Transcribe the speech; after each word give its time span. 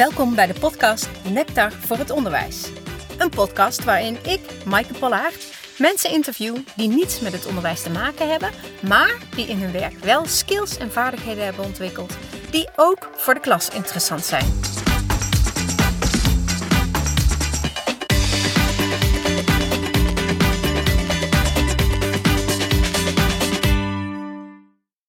Welkom 0.00 0.34
bij 0.34 0.46
de 0.46 0.60
podcast 0.60 1.08
Nectar 1.32 1.72
voor 1.72 1.96
het 1.96 2.10
Onderwijs. 2.10 2.68
Een 3.18 3.30
podcast 3.30 3.84
waarin 3.84 4.16
ik, 4.24 4.40
Maaike 4.64 4.92
Pollaert, 4.98 5.54
mensen 5.78 6.10
interview 6.10 6.56
die 6.76 6.88
niets 6.88 7.20
met 7.20 7.32
het 7.32 7.46
onderwijs 7.46 7.82
te 7.82 7.90
maken 7.90 8.30
hebben, 8.30 8.50
maar 8.88 9.18
die 9.34 9.46
in 9.46 9.58
hun 9.58 9.72
werk 9.72 9.98
wel 9.98 10.26
skills 10.26 10.76
en 10.78 10.92
vaardigheden 10.92 11.44
hebben 11.44 11.64
ontwikkeld 11.64 12.16
die 12.50 12.68
ook 12.76 13.10
voor 13.14 13.34
de 13.34 13.40
klas 13.40 13.68
interessant 13.68 14.24
zijn. 14.24 14.46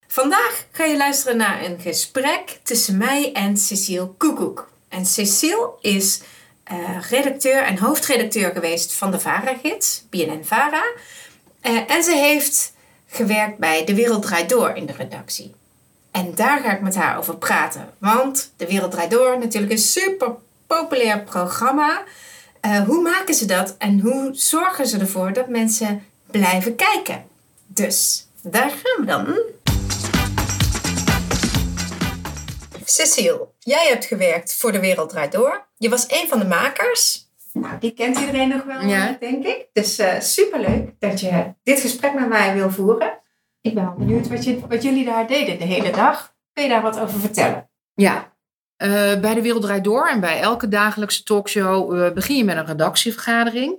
Vandaag 0.06 0.66
ga 0.70 0.84
je 0.84 0.96
luisteren 0.96 1.36
naar 1.36 1.64
een 1.64 1.80
gesprek 1.80 2.60
tussen 2.62 2.96
mij 2.96 3.32
en 3.32 3.56
Cecile 3.56 4.06
Koekoek. 4.06 4.70
En 4.92 5.06
Cecile 5.06 5.70
is 5.80 6.20
uh, 6.72 7.00
redacteur 7.10 7.62
en 7.62 7.78
hoofdredacteur 7.78 8.50
geweest 8.50 8.94
van 8.94 9.10
de 9.10 9.20
VARA-gids, 9.20 10.04
BNN-VARA. 10.10 10.84
Uh, 11.62 11.90
en 11.90 12.02
ze 12.02 12.14
heeft 12.14 12.72
gewerkt 13.06 13.58
bij 13.58 13.84
De 13.84 13.94
Wereld 13.94 14.22
Draait 14.22 14.48
Door 14.48 14.70
in 14.70 14.86
de 14.86 14.92
redactie. 14.92 15.54
En 16.10 16.34
daar 16.34 16.60
ga 16.60 16.72
ik 16.72 16.80
met 16.80 16.94
haar 16.94 17.18
over 17.18 17.36
praten. 17.36 17.94
Want 17.98 18.52
De 18.56 18.66
Wereld 18.66 18.90
Draait 18.90 19.10
Door 19.10 19.38
natuurlijk 19.38 19.72
een 19.72 19.78
super 19.78 20.30
populair 20.66 21.20
programma. 21.20 22.02
Uh, 22.66 22.80
hoe 22.80 23.02
maken 23.02 23.34
ze 23.34 23.46
dat 23.46 23.74
en 23.78 24.00
hoe 24.00 24.30
zorgen 24.32 24.86
ze 24.86 24.98
ervoor 24.98 25.32
dat 25.32 25.48
mensen 25.48 26.04
blijven 26.30 26.76
kijken? 26.76 27.24
Dus 27.66 28.26
daar 28.42 28.70
gaan 28.70 29.00
we 29.00 29.04
dan. 29.06 29.38
Cecile, 32.92 33.48
jij 33.58 33.88
hebt 33.88 34.04
gewerkt 34.04 34.54
voor 34.54 34.72
De 34.72 34.80
Wereld 34.80 35.08
Draait 35.08 35.32
Door. 35.32 35.68
Je 35.76 35.88
was 35.88 36.04
een 36.08 36.28
van 36.28 36.38
de 36.38 36.44
makers. 36.44 37.30
Nou, 37.52 37.78
die 37.78 37.90
kent 37.90 38.18
iedereen 38.18 38.48
nog 38.48 38.64
wel, 38.64 38.80
ja. 38.80 39.16
denk 39.20 39.44
ik. 39.44 39.66
Dus 39.72 39.98
uh, 39.98 40.20
superleuk 40.20 40.90
dat 40.98 41.20
je 41.20 41.54
dit 41.62 41.80
gesprek 41.80 42.14
met 42.14 42.28
mij 42.28 42.54
wil 42.54 42.70
voeren. 42.70 43.20
Ik 43.60 43.74
ben 43.74 43.84
wel 43.84 43.94
benieuwd 43.98 44.28
wat, 44.28 44.44
je, 44.44 44.58
wat 44.68 44.82
jullie 44.82 45.04
daar 45.04 45.26
deden 45.26 45.58
de 45.58 45.64
hele 45.64 45.90
dag. 45.90 46.34
Kun 46.52 46.62
je 46.62 46.68
daar 46.68 46.82
wat 46.82 47.00
over 47.00 47.20
vertellen? 47.20 47.70
Ja, 47.94 48.32
uh, 48.82 49.20
bij 49.20 49.34
De 49.34 49.42
Wereld 49.42 49.62
Draait 49.62 49.84
Door 49.84 50.08
en 50.08 50.20
bij 50.20 50.40
elke 50.40 50.68
dagelijkse 50.68 51.22
talkshow 51.22 51.96
uh, 51.96 52.12
begin 52.12 52.36
je 52.36 52.44
met 52.44 52.56
een 52.56 52.66
redactievergadering. 52.66 53.76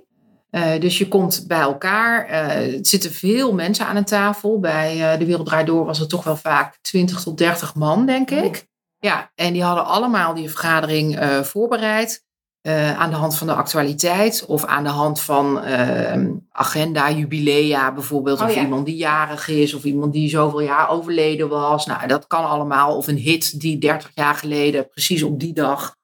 Uh, 0.50 0.80
dus 0.80 0.98
je 0.98 1.08
komt 1.08 1.44
bij 1.46 1.60
elkaar. 1.60 2.28
er 2.28 2.78
zitten 2.82 3.12
veel 3.12 3.54
mensen 3.54 3.86
aan 3.86 3.96
een 3.96 4.04
tafel. 4.04 4.60
Bij 4.60 5.18
De 5.18 5.26
Wereld 5.26 5.46
Draait 5.46 5.66
Door 5.66 5.84
was 5.84 5.98
het 5.98 6.08
toch 6.08 6.24
wel 6.24 6.36
vaak 6.36 6.78
20 6.80 7.22
tot 7.22 7.38
30 7.38 7.74
man, 7.74 8.06
denk 8.06 8.30
ik. 8.30 8.72
Ja, 9.04 9.30
en 9.34 9.52
die 9.52 9.62
hadden 9.62 9.84
allemaal 9.84 10.34
die 10.34 10.50
vergadering 10.50 11.22
uh, 11.22 11.40
voorbereid. 11.40 12.24
Uh, 12.66 12.98
aan 12.98 13.10
de 13.10 13.16
hand 13.16 13.38
van 13.38 13.46
de 13.46 13.52
actualiteit 13.54 14.44
of 14.46 14.64
aan 14.64 14.84
de 14.84 14.90
hand 14.90 15.20
van 15.20 15.64
uh, 15.64 16.30
agenda, 16.50 17.10
jubilea 17.10 17.92
bijvoorbeeld. 17.92 18.40
Oh, 18.40 18.46
of 18.46 18.54
ja. 18.54 18.62
iemand 18.62 18.86
die 18.86 18.96
jarig 18.96 19.48
is 19.48 19.74
of 19.74 19.84
iemand 19.84 20.12
die 20.12 20.28
zoveel 20.28 20.60
jaar 20.60 20.88
overleden 20.88 21.48
was. 21.48 21.86
Nou, 21.86 22.06
dat 22.06 22.26
kan 22.26 22.44
allemaal. 22.48 22.96
Of 22.96 23.06
een 23.06 23.16
hit 23.16 23.60
die 23.60 23.78
30 23.78 24.10
jaar 24.14 24.34
geleden 24.34 24.88
precies 24.88 25.22
op 25.22 25.40
die 25.40 25.52
dag 25.52 25.96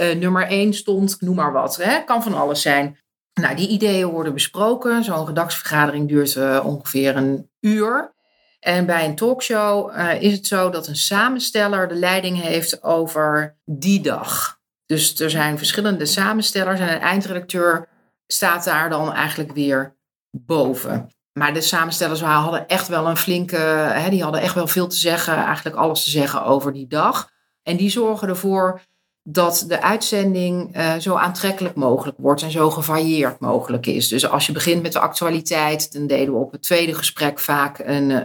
uh, 0.00 0.14
nummer 0.14 0.46
1 0.46 0.74
stond. 0.74 1.20
Noem 1.20 1.36
maar 1.36 1.52
wat. 1.52 1.76
Hè? 1.76 2.04
Kan 2.04 2.22
van 2.22 2.34
alles 2.34 2.62
zijn. 2.62 2.98
Nou, 3.40 3.56
die 3.56 3.68
ideeën 3.68 4.06
worden 4.06 4.34
besproken. 4.34 5.04
Zo'n 5.04 5.26
redactievergadering 5.26 6.08
duurt 6.08 6.62
ongeveer 6.62 7.16
een 7.16 7.50
uur. 7.60 8.16
En 8.58 8.86
bij 8.86 9.04
een 9.04 9.16
talkshow 9.16 9.90
uh, 9.90 10.22
is 10.22 10.32
het 10.32 10.46
zo 10.46 10.70
dat 10.70 10.86
een 10.86 10.96
samensteller 10.96 11.88
de 11.88 11.94
leiding 11.94 12.40
heeft 12.40 12.82
over 12.82 13.56
die 13.64 14.00
dag. 14.00 14.58
Dus 14.86 15.20
er 15.20 15.30
zijn 15.30 15.58
verschillende 15.58 16.06
samenstellers 16.06 16.80
en 16.80 16.92
een 16.92 17.00
eindredacteur 17.00 17.88
staat 18.26 18.64
daar 18.64 18.88
dan 18.90 19.12
eigenlijk 19.12 19.52
weer 19.52 19.96
boven. 20.30 21.10
Maar 21.32 21.54
de 21.54 21.60
samenstellers 21.60 22.20
hadden 22.20 22.68
echt 22.68 22.88
wel 22.88 23.06
een 23.06 23.16
flinke, 23.16 23.56
hè, 23.56 24.10
die 24.10 24.22
hadden 24.22 24.40
echt 24.40 24.54
wel 24.54 24.66
veel 24.66 24.86
te 24.86 24.96
zeggen, 24.96 25.34
eigenlijk 25.34 25.76
alles 25.76 26.04
te 26.04 26.10
zeggen 26.10 26.44
over 26.44 26.72
die 26.72 26.86
dag. 26.86 27.30
En 27.62 27.76
die 27.76 27.90
zorgen 27.90 28.28
ervoor 28.28 28.80
dat 29.22 29.64
de 29.68 29.82
uitzending 29.82 30.76
uh, 30.76 30.94
zo 30.94 31.14
aantrekkelijk 31.14 31.74
mogelijk 31.74 32.18
wordt 32.20 32.42
en 32.42 32.50
zo 32.50 32.70
gevarieerd 32.70 33.40
mogelijk 33.40 33.86
is. 33.86 34.08
Dus 34.08 34.28
als 34.28 34.46
je 34.46 34.52
begint 34.52 34.82
met 34.82 34.92
de 34.92 34.98
actualiteit, 34.98 35.92
dan 35.92 36.06
deden 36.06 36.34
we 36.34 36.40
op 36.40 36.52
het 36.52 36.62
tweede 36.62 36.94
gesprek 36.94 37.38
vaak 37.38 37.78
een 37.78 38.10
uh, 38.10 38.20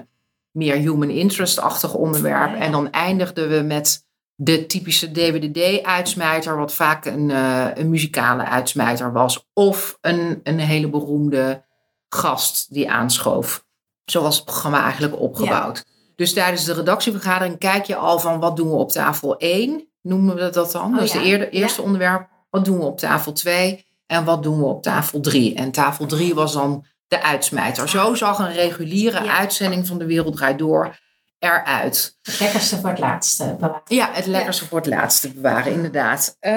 meer 0.53 0.75
human 0.75 1.09
interest-achtig 1.09 1.93
onderwerp. 1.93 2.55
En 2.55 2.71
dan 2.71 2.91
eindigden 2.91 3.49
we 3.49 3.61
met 3.61 4.05
de 4.35 4.65
typische 4.65 5.11
DWDD-uitsmijter, 5.11 6.57
wat 6.57 6.73
vaak 6.73 7.05
een, 7.05 7.29
uh, 7.29 7.67
een 7.73 7.89
muzikale 7.89 8.43
uitsmijter 8.43 9.11
was. 9.11 9.49
Of 9.53 9.97
een, 10.01 10.39
een 10.43 10.59
hele 10.59 10.89
beroemde 10.89 11.63
gast 12.09 12.73
die 12.73 12.91
aanschoof. 12.91 13.65
Zo 14.05 14.21
was 14.21 14.35
het 14.35 14.45
programma 14.45 14.83
eigenlijk 14.83 15.19
opgebouwd. 15.19 15.85
Dus 16.15 16.33
tijdens 16.33 16.63
de 16.63 16.73
redactievergadering 16.73 17.57
kijk 17.57 17.85
je 17.85 17.95
al 17.95 18.19
van 18.19 18.39
wat 18.39 18.55
doen 18.55 18.69
we 18.69 18.75
op 18.75 18.91
tafel 18.91 19.37
1, 19.37 19.87
noemen 20.01 20.35
we 20.35 20.49
dat 20.49 20.71
dan. 20.71 20.91
Oh, 20.91 20.95
dat 20.95 21.03
is 21.03 21.13
het 21.13 21.23
ja. 21.23 21.45
eerste 21.45 21.81
ja. 21.81 21.87
onderwerp. 21.87 22.27
Wat 22.49 22.65
doen 22.65 22.77
we 22.77 22.83
op 22.83 22.97
tafel 22.97 23.31
2 23.31 23.85
en 24.05 24.25
wat 24.25 24.43
doen 24.43 24.57
we 24.57 24.65
op 24.65 24.83
tafel 24.83 25.19
3? 25.19 25.55
En 25.55 25.71
tafel 25.71 26.05
3 26.05 26.35
was 26.35 26.53
dan 26.53 26.85
de 27.13 27.23
uitsmijter. 27.23 27.89
Zo 27.89 28.15
zag 28.15 28.39
een 28.39 28.53
reguliere 28.53 29.23
ja. 29.23 29.37
uitzending 29.37 29.87
van 29.87 29.97
De 29.97 30.05
Wereld 30.05 30.35
Draait 30.35 30.57
Door 30.57 30.95
eruit. 31.39 32.17
Het 32.21 32.39
lekkerste 32.39 32.79
voor 32.79 32.89
het 32.89 32.99
laatste 32.99 33.55
bewaren. 33.59 33.81
Ja, 33.85 34.09
het 34.11 34.25
lekkerste 34.25 34.63
ja. 34.63 34.69
voor 34.69 34.77
het 34.77 34.87
laatste 34.87 35.33
bewaren, 35.33 35.71
inderdaad. 35.71 36.37
Um, 36.39 36.51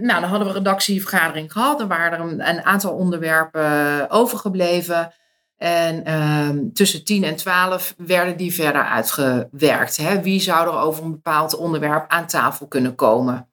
nou, 0.00 0.20
dan 0.20 0.22
hadden 0.22 0.40
we 0.40 0.46
een 0.46 0.52
redactievergadering 0.52 1.52
gehad. 1.52 1.80
Er 1.80 1.86
waren 1.86 2.18
er 2.18 2.24
een, 2.24 2.48
een 2.48 2.64
aantal 2.64 2.92
onderwerpen 2.92 4.10
overgebleven. 4.10 5.12
En 5.56 6.12
um, 6.12 6.72
tussen 6.72 7.04
10 7.04 7.24
en 7.24 7.36
12 7.36 7.94
werden 7.96 8.36
die 8.36 8.54
verder 8.54 8.84
uitgewerkt. 8.84 9.96
Hè? 9.96 10.22
Wie 10.22 10.40
zou 10.40 10.66
er 10.66 10.80
over 10.80 11.04
een 11.04 11.10
bepaald 11.10 11.56
onderwerp 11.56 12.04
aan 12.08 12.26
tafel 12.26 12.66
kunnen 12.66 12.94
komen? 12.94 13.48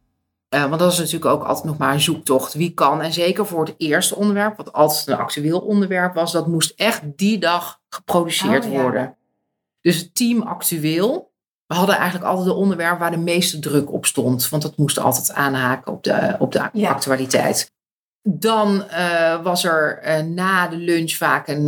Uh, 0.55 0.65
want 0.65 0.79
dat 0.79 0.91
is 0.91 0.97
natuurlijk 0.97 1.25
ook 1.25 1.43
altijd 1.43 1.65
nog 1.65 1.77
maar 1.77 1.93
een 1.93 1.99
zoektocht. 1.99 2.53
Wie 2.53 2.73
kan, 2.73 3.01
en 3.01 3.13
zeker 3.13 3.45
voor 3.45 3.65
het 3.65 3.75
eerste 3.77 4.15
onderwerp, 4.15 4.57
wat 4.57 4.73
altijd 4.73 5.07
een 5.07 5.17
actueel 5.17 5.59
onderwerp 5.59 6.13
was, 6.13 6.31
dat 6.31 6.47
moest 6.47 6.73
echt 6.75 7.01
die 7.15 7.37
dag 7.37 7.81
geproduceerd 7.89 8.65
oh, 8.65 8.71
ja. 8.71 8.81
worden. 8.81 9.15
Dus 9.81 9.97
het 9.97 10.15
team 10.15 10.41
actueel, 10.41 11.31
we 11.65 11.75
hadden 11.75 11.95
eigenlijk 11.95 12.25
altijd 12.25 12.47
de 12.47 12.53
onderwerp 12.53 12.99
waar 12.99 13.11
de 13.11 13.17
meeste 13.17 13.59
druk 13.59 13.91
op 13.93 14.05
stond. 14.05 14.49
Want 14.49 14.61
dat 14.61 14.77
moest 14.77 14.99
altijd 14.99 15.33
aanhaken 15.33 15.91
op 15.91 16.03
de, 16.03 16.35
op 16.39 16.51
de 16.51 16.69
ja. 16.73 16.89
actualiteit. 16.89 17.71
Dan 18.21 18.83
uh, 18.91 19.43
was 19.43 19.63
er 19.63 20.01
uh, 20.03 20.25
na 20.25 20.67
de 20.67 20.77
lunch 20.77 21.11
vaak 21.11 21.47
een, 21.47 21.67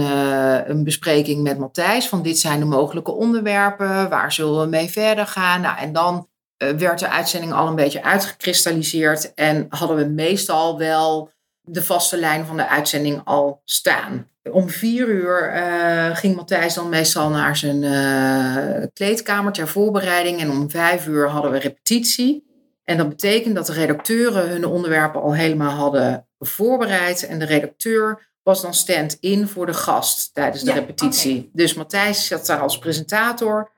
een 0.70 0.84
bespreking 0.84 1.44
met 1.44 1.58
Matthijs. 1.58 2.08
Van 2.08 2.22
dit 2.22 2.40
zijn 2.40 2.60
de 2.60 2.66
mogelijke 2.66 3.12
onderwerpen, 3.12 4.10
waar 4.10 4.32
zullen 4.32 4.62
we 4.62 4.68
mee 4.68 4.90
verder 4.90 5.28
gaan? 5.28 5.62
Nou, 5.62 5.78
en 5.78 5.94
dan 5.94 6.30
werd 6.78 7.00
de 7.00 7.10
uitzending 7.10 7.54
al 7.54 7.68
een 7.68 7.76
beetje 7.76 8.04
uitgekristalliseerd 8.04 9.34
en 9.34 9.66
hadden 9.70 9.98
we 9.98 10.06
meestal 10.06 10.78
wel 10.78 11.32
de 11.62 11.84
vaste 11.84 12.18
lijn 12.18 12.46
van 12.46 12.58
de 12.58 12.68
uitzending 12.68 13.22
al 13.24 13.62
staan. 13.66 14.30
Om 14.52 14.70
vier 14.70 15.08
uur 15.08 15.56
uh, 15.56 16.16
ging 16.16 16.36
Matthijs 16.36 16.74
dan 16.74 16.90
meestal 16.90 17.30
naar 17.30 17.58
zijn 17.58 17.84
uh, 17.84 18.86
kleedkamer 18.94 19.52
ter 19.52 19.68
voorbereiding 19.68 20.40
en 20.40 20.50
om 20.50 20.70
vijf 20.70 21.08
uur 21.08 21.30
hadden 21.30 21.52
we 21.52 21.58
repetitie. 21.58 22.50
En 22.84 22.98
dat 22.98 23.10
betekent 23.10 23.56
dat 23.56 23.66
de 23.66 23.74
redacteuren 23.74 24.50
hun 24.50 24.66
onderwerpen 24.66 25.22
al 25.22 25.34
helemaal 25.34 25.76
hadden 25.76 26.28
voorbereid 26.40 27.28
en 27.28 27.40
de 27.40 27.46
redacteur 27.46 28.30
was 28.44 28.62
dan 28.62 28.74
stand-in 28.74 29.48
voor 29.48 29.66
de 29.66 29.74
gast 29.74 30.34
tijdens 30.34 30.64
de 30.64 30.70
ja, 30.70 30.76
repetitie. 30.76 31.38
Okay. 31.38 31.50
Dus 31.54 31.74
Matthijs 31.74 32.28
zat 32.28 32.46
daar 32.46 32.60
als 32.60 32.80
presentator 32.80 33.72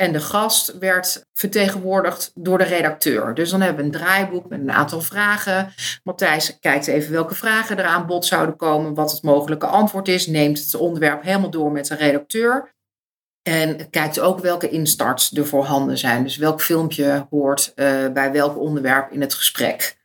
en 0.00 0.12
de 0.12 0.20
gast 0.20 0.78
werd 0.78 1.26
vertegenwoordigd 1.32 2.32
door 2.34 2.58
de 2.58 2.64
redacteur. 2.64 3.34
Dus 3.34 3.50
dan 3.50 3.60
hebben 3.60 3.80
we 3.80 3.84
een 3.84 4.00
draaiboek 4.00 4.48
met 4.48 4.60
een 4.60 4.72
aantal 4.72 5.00
vragen. 5.00 5.72
Matthijs 6.02 6.58
kijkt 6.58 6.86
even 6.86 7.12
welke 7.12 7.34
vragen 7.34 7.78
er 7.78 7.84
aan 7.84 8.06
bod 8.06 8.24
zouden 8.24 8.56
komen, 8.56 8.94
wat 8.94 9.12
het 9.12 9.22
mogelijke 9.22 9.66
antwoord 9.66 10.08
is, 10.08 10.26
neemt 10.26 10.58
het 10.58 10.74
onderwerp 10.74 11.22
helemaal 11.22 11.50
door 11.50 11.72
met 11.72 11.86
de 11.86 11.94
redacteur. 11.94 12.74
En 13.42 13.90
kijkt 13.90 14.20
ook 14.20 14.40
welke 14.40 14.68
instarts 14.68 15.36
er 15.36 15.46
voorhanden 15.46 15.98
zijn. 15.98 16.22
Dus 16.22 16.36
welk 16.36 16.60
filmpje 16.60 17.26
hoort 17.30 17.72
uh, 17.76 18.08
bij 18.08 18.32
welk 18.32 18.58
onderwerp 18.58 19.10
in 19.12 19.20
het 19.20 19.34
gesprek. 19.34 19.99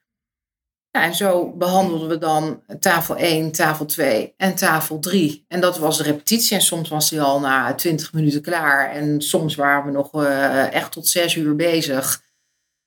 Ja, 0.95 1.03
en 1.03 1.15
zo 1.15 1.51
behandelden 1.51 2.09
we 2.09 2.18
dan 2.18 2.62
tafel 2.80 3.15
1, 3.15 3.51
tafel 3.51 3.86
2 3.86 4.33
en 4.38 4.56
tafel 4.56 5.00
3. 5.00 5.45
En 5.47 5.59
dat 5.59 5.77
was 5.77 5.97
de 5.97 6.03
repetitie. 6.03 6.56
En 6.56 6.62
soms 6.62 6.89
was 6.89 7.09
die 7.09 7.21
al 7.21 7.39
na 7.39 7.74
20 7.74 8.13
minuten 8.13 8.42
klaar. 8.42 8.92
En 8.92 9.21
soms 9.21 9.56
waren 9.56 9.86
we 9.86 9.92
nog 9.92 10.13
uh, 10.13 10.74
echt 10.74 10.92
tot 10.92 11.07
6 11.07 11.36
uur 11.36 11.56
bezig. 11.56 12.21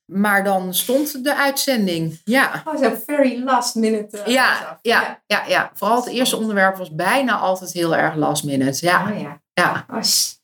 Maar 0.05 0.43
dan 0.43 0.73
stond 0.73 1.23
de 1.23 1.35
uitzending. 1.35 2.21
Ja. 2.23 2.63
Oh, 2.65 2.81
zo 2.81 2.97
very 3.05 3.43
last 3.43 3.75
minute. 3.75 4.17
Uh, 4.17 4.25
ja, 4.25 4.79
ja, 4.81 5.21
ja, 5.25 5.45
ja, 5.47 5.71
vooral 5.73 5.97
het 5.97 6.13
eerste 6.13 6.37
onderwerp 6.37 6.77
was 6.77 6.95
bijna 6.95 7.37
altijd 7.37 7.71
heel 7.71 7.95
erg 7.95 8.15
last 8.15 8.43
minute. 8.43 8.85
Ja, 8.85 9.11
oh, 9.11 9.19
ja. 9.19 9.41
ja. 9.53 9.85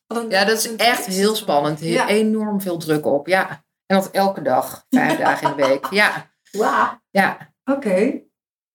Oh, 0.08 0.30
ja, 0.30 0.46
dat 0.46 0.58
is 0.58 0.76
echt 0.76 1.06
heel 1.06 1.36
spannend. 1.36 1.80
Heel, 1.80 1.94
ja. 1.94 2.08
Enorm 2.08 2.62
veel 2.62 2.78
druk 2.78 3.06
op. 3.06 3.28
Ja. 3.28 3.64
En 3.86 3.96
dat 3.96 4.12
elke 4.12 4.42
dag, 4.42 4.86
vijf 4.90 5.18
dagen 5.18 5.50
in 5.50 5.56
de 5.56 5.68
week. 5.68 5.88
Ja. 5.92 6.30
Wauw. 6.52 7.02
Ja. 7.12 7.54
Oké. 7.66 8.22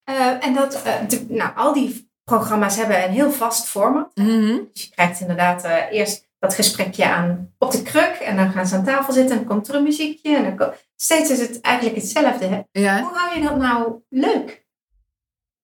Eh, 0.05 0.45
en 0.47 0.55
dat, 0.55 0.83
eh, 0.83 1.09
de- 1.09 1.27
nou, 1.29 1.57
al 1.57 1.73
die 1.73 2.11
programma's 2.25 2.77
hebben 2.77 3.05
een 3.05 3.11
heel 3.11 3.31
vast 3.31 3.67
format. 3.67 4.11
Mhm. 4.15 4.59
Dus 4.73 4.83
je 4.83 4.91
krijgt 4.91 5.21
inderdaad 5.21 5.65
eh, 5.65 5.77
eerst 5.91 6.29
dat 6.39 6.55
gesprekje 6.55 7.07
aan 7.09 7.55
op 7.59 7.71
de 7.71 7.83
kruk. 7.83 8.17
En 8.21 8.37
dan 8.37 8.51
gaan 8.53 8.67
ze 8.67 8.75
aan 8.75 8.85
tafel 8.85 9.13
zitten 9.13 9.33
en 9.33 9.39
dan 9.39 9.49
komt 9.55 9.69
er 9.69 9.75
een 9.75 9.83
muziekje. 9.83 10.37
En 10.37 10.57
dan 10.57 10.73
Steeds 10.97 11.31
is 11.31 11.41
het 11.41 11.61
eigenlijk 11.61 11.97
hetzelfde. 11.97 12.47
Hè? 12.47 12.61
ja. 12.73 13.01
Hoe 13.03 13.11
hou 13.19 13.39
je 13.39 13.43
dat 13.49 13.57
nou 13.57 14.03
leuk? 14.09 14.67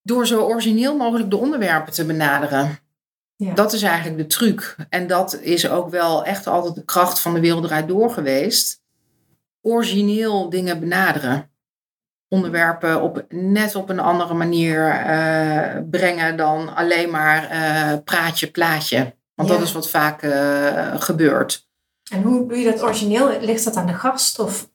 Door 0.02 0.26
zo 0.26 0.42
origineel 0.42 0.96
mogelijk 0.96 1.30
de 1.30 1.36
onderwerpen 1.36 1.92
te 1.92 2.04
benaderen. 2.06 2.78
Ja. 3.36 3.54
Dat 3.54 3.72
is 3.72 3.82
eigenlijk 3.82 4.16
de 4.16 4.26
truc. 4.26 4.76
En 4.88 5.06
dat 5.06 5.40
is 5.40 5.68
ook 5.68 5.90
wel 5.90 6.24
echt 6.24 6.46
altijd 6.46 6.74
de 6.74 6.84
kracht 6.84 7.20
van 7.20 7.34
de 7.34 7.40
wereld 7.40 7.64
eruit 7.64 7.88
door 7.88 8.10
geweest. 8.10 8.82
Origineel 9.60 10.50
dingen 10.50 10.80
benaderen. 10.80 11.50
Onderwerpen 12.28 13.02
op, 13.02 13.24
net 13.28 13.74
op 13.74 13.88
een 13.88 14.00
andere 14.00 14.34
manier 14.34 14.88
eh, 14.90 15.82
brengen 15.90 16.36
dan 16.36 16.74
alleen 16.74 17.10
maar 17.10 17.50
eh, 17.50 17.92
praatje, 18.04 18.50
plaatje. 18.50 19.14
Want 19.34 19.48
Ja. 19.48 19.54
dat 19.54 19.64
is 19.64 19.72
wat 19.72 19.90
vaak 19.90 20.22
eh, 20.22 21.00
gebeurt. 21.00 21.68
En 22.10 22.22
hoe 22.22 22.48
doe 22.48 22.58
je 22.58 22.70
dat 22.70 22.82
origineel? 22.82 23.40
Ligt 23.40 23.64
dat 23.64 23.76
aan 23.76 23.86
de 23.86 23.94
gast? 23.94 24.38
Of, 24.38 24.68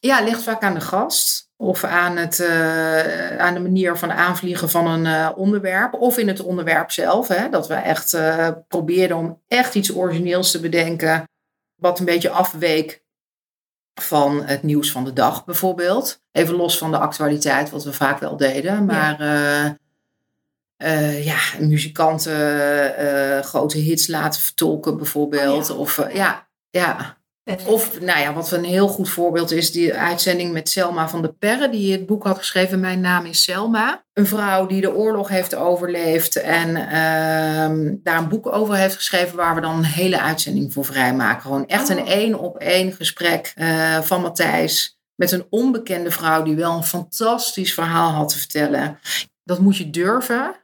Ja, 0.00 0.16
het 0.16 0.28
ligt 0.28 0.42
vaak 0.42 0.62
aan 0.62 0.74
de 0.74 0.80
gast. 0.80 1.50
Of 1.56 1.84
aan, 1.84 2.16
het, 2.16 2.46
aan 3.38 3.54
de 3.54 3.60
manier 3.60 3.96
van 3.96 4.12
aanvliegen 4.12 4.70
van 4.70 4.86
een 4.86 5.34
onderwerp. 5.34 5.94
Of 5.94 6.18
in 6.18 6.28
het 6.28 6.40
onderwerp 6.42 6.90
zelf. 6.90 7.28
Hè, 7.28 7.48
dat 7.48 7.68
we 7.68 7.74
echt 7.74 8.18
probeerden 8.68 9.16
om 9.16 9.40
echt 9.48 9.74
iets 9.74 9.94
origineels 9.94 10.50
te 10.50 10.60
bedenken. 10.60 11.28
Wat 11.74 11.98
een 11.98 12.04
beetje 12.04 12.30
afweek 12.30 13.03
van 13.94 14.42
het 14.44 14.62
nieuws 14.62 14.90
van 14.90 15.04
de 15.04 15.12
dag 15.12 15.44
bijvoorbeeld. 15.44 16.22
Even 16.32 16.54
los 16.54 16.78
van 16.78 16.90
de 16.90 16.98
actualiteit, 16.98 17.70
wat 17.70 17.84
we 17.84 17.92
vaak 17.92 18.18
wel 18.18 18.36
deden. 18.36 18.84
Maar 18.84 19.20
eh, 19.20 19.64
eh, 20.76 21.24
ja, 21.24 21.38
muzikanten 21.58 22.96
eh, 22.96 23.42
grote 23.42 23.78
hits 23.78 24.06
laten 24.06 24.40
vertolken 24.40 24.96
bijvoorbeeld. 24.96 25.70
Oh 25.70 25.76
ja. 25.76 25.82
Of 25.82 26.12
ja, 26.12 26.46
ja. 26.70 27.16
Eh, 27.44 27.66
Of, 27.66 28.00
nou 28.00 28.20
ja, 28.20 28.32
wat 28.32 28.50
een 28.50 28.64
heel 28.64 28.88
goed 28.88 29.08
voorbeeld 29.08 29.50
is, 29.52 29.72
die 29.72 29.94
uitzending 29.94 30.52
met 30.52 30.68
Selma 30.68 31.08
van 31.08 31.22
der 31.22 31.32
Perre, 31.32 31.68
die 31.68 31.92
het 31.92 32.06
boek 32.06 32.24
had 32.24 32.38
geschreven, 32.38 32.80
Mijn 32.80 33.00
naam 33.00 33.24
is 33.24 33.42
Selma. 33.42 34.04
Een 34.12 34.26
vrouw 34.26 34.66
die 34.66 34.80
de 34.80 34.94
oorlog 34.94 35.28
heeft 35.28 35.54
overleefd 35.54 36.36
en 36.36 36.76
ehm, 36.76 37.94
daar 38.02 38.18
een 38.18 38.28
boek 38.28 38.52
over 38.52 38.74
heeft 38.74 38.96
geschreven, 38.96 39.36
waar 39.36 39.54
we 39.54 39.60
dan 39.60 39.76
een 39.76 39.84
hele 39.84 40.20
uitzending 40.20 40.72
voor 40.72 40.84
vrijmaken. 40.84 41.42
Gewoon 41.42 41.66
echt 41.66 41.88
een 41.88 42.06
één 42.06 42.38
op 42.38 42.58
één 42.58 42.92
gesprek 42.92 43.52
eh, 43.54 44.00
van 44.00 44.20
Matthijs 44.20 44.98
met 45.14 45.32
een 45.32 45.46
onbekende 45.50 46.10
vrouw 46.10 46.42
die 46.42 46.56
wel 46.56 46.76
een 46.76 46.84
fantastisch 46.84 47.74
verhaal 47.74 48.10
had 48.10 48.28
te 48.28 48.38
vertellen. 48.38 48.98
Dat 49.44 49.58
moet 49.58 49.76
je 49.76 49.90
durven. 49.90 50.63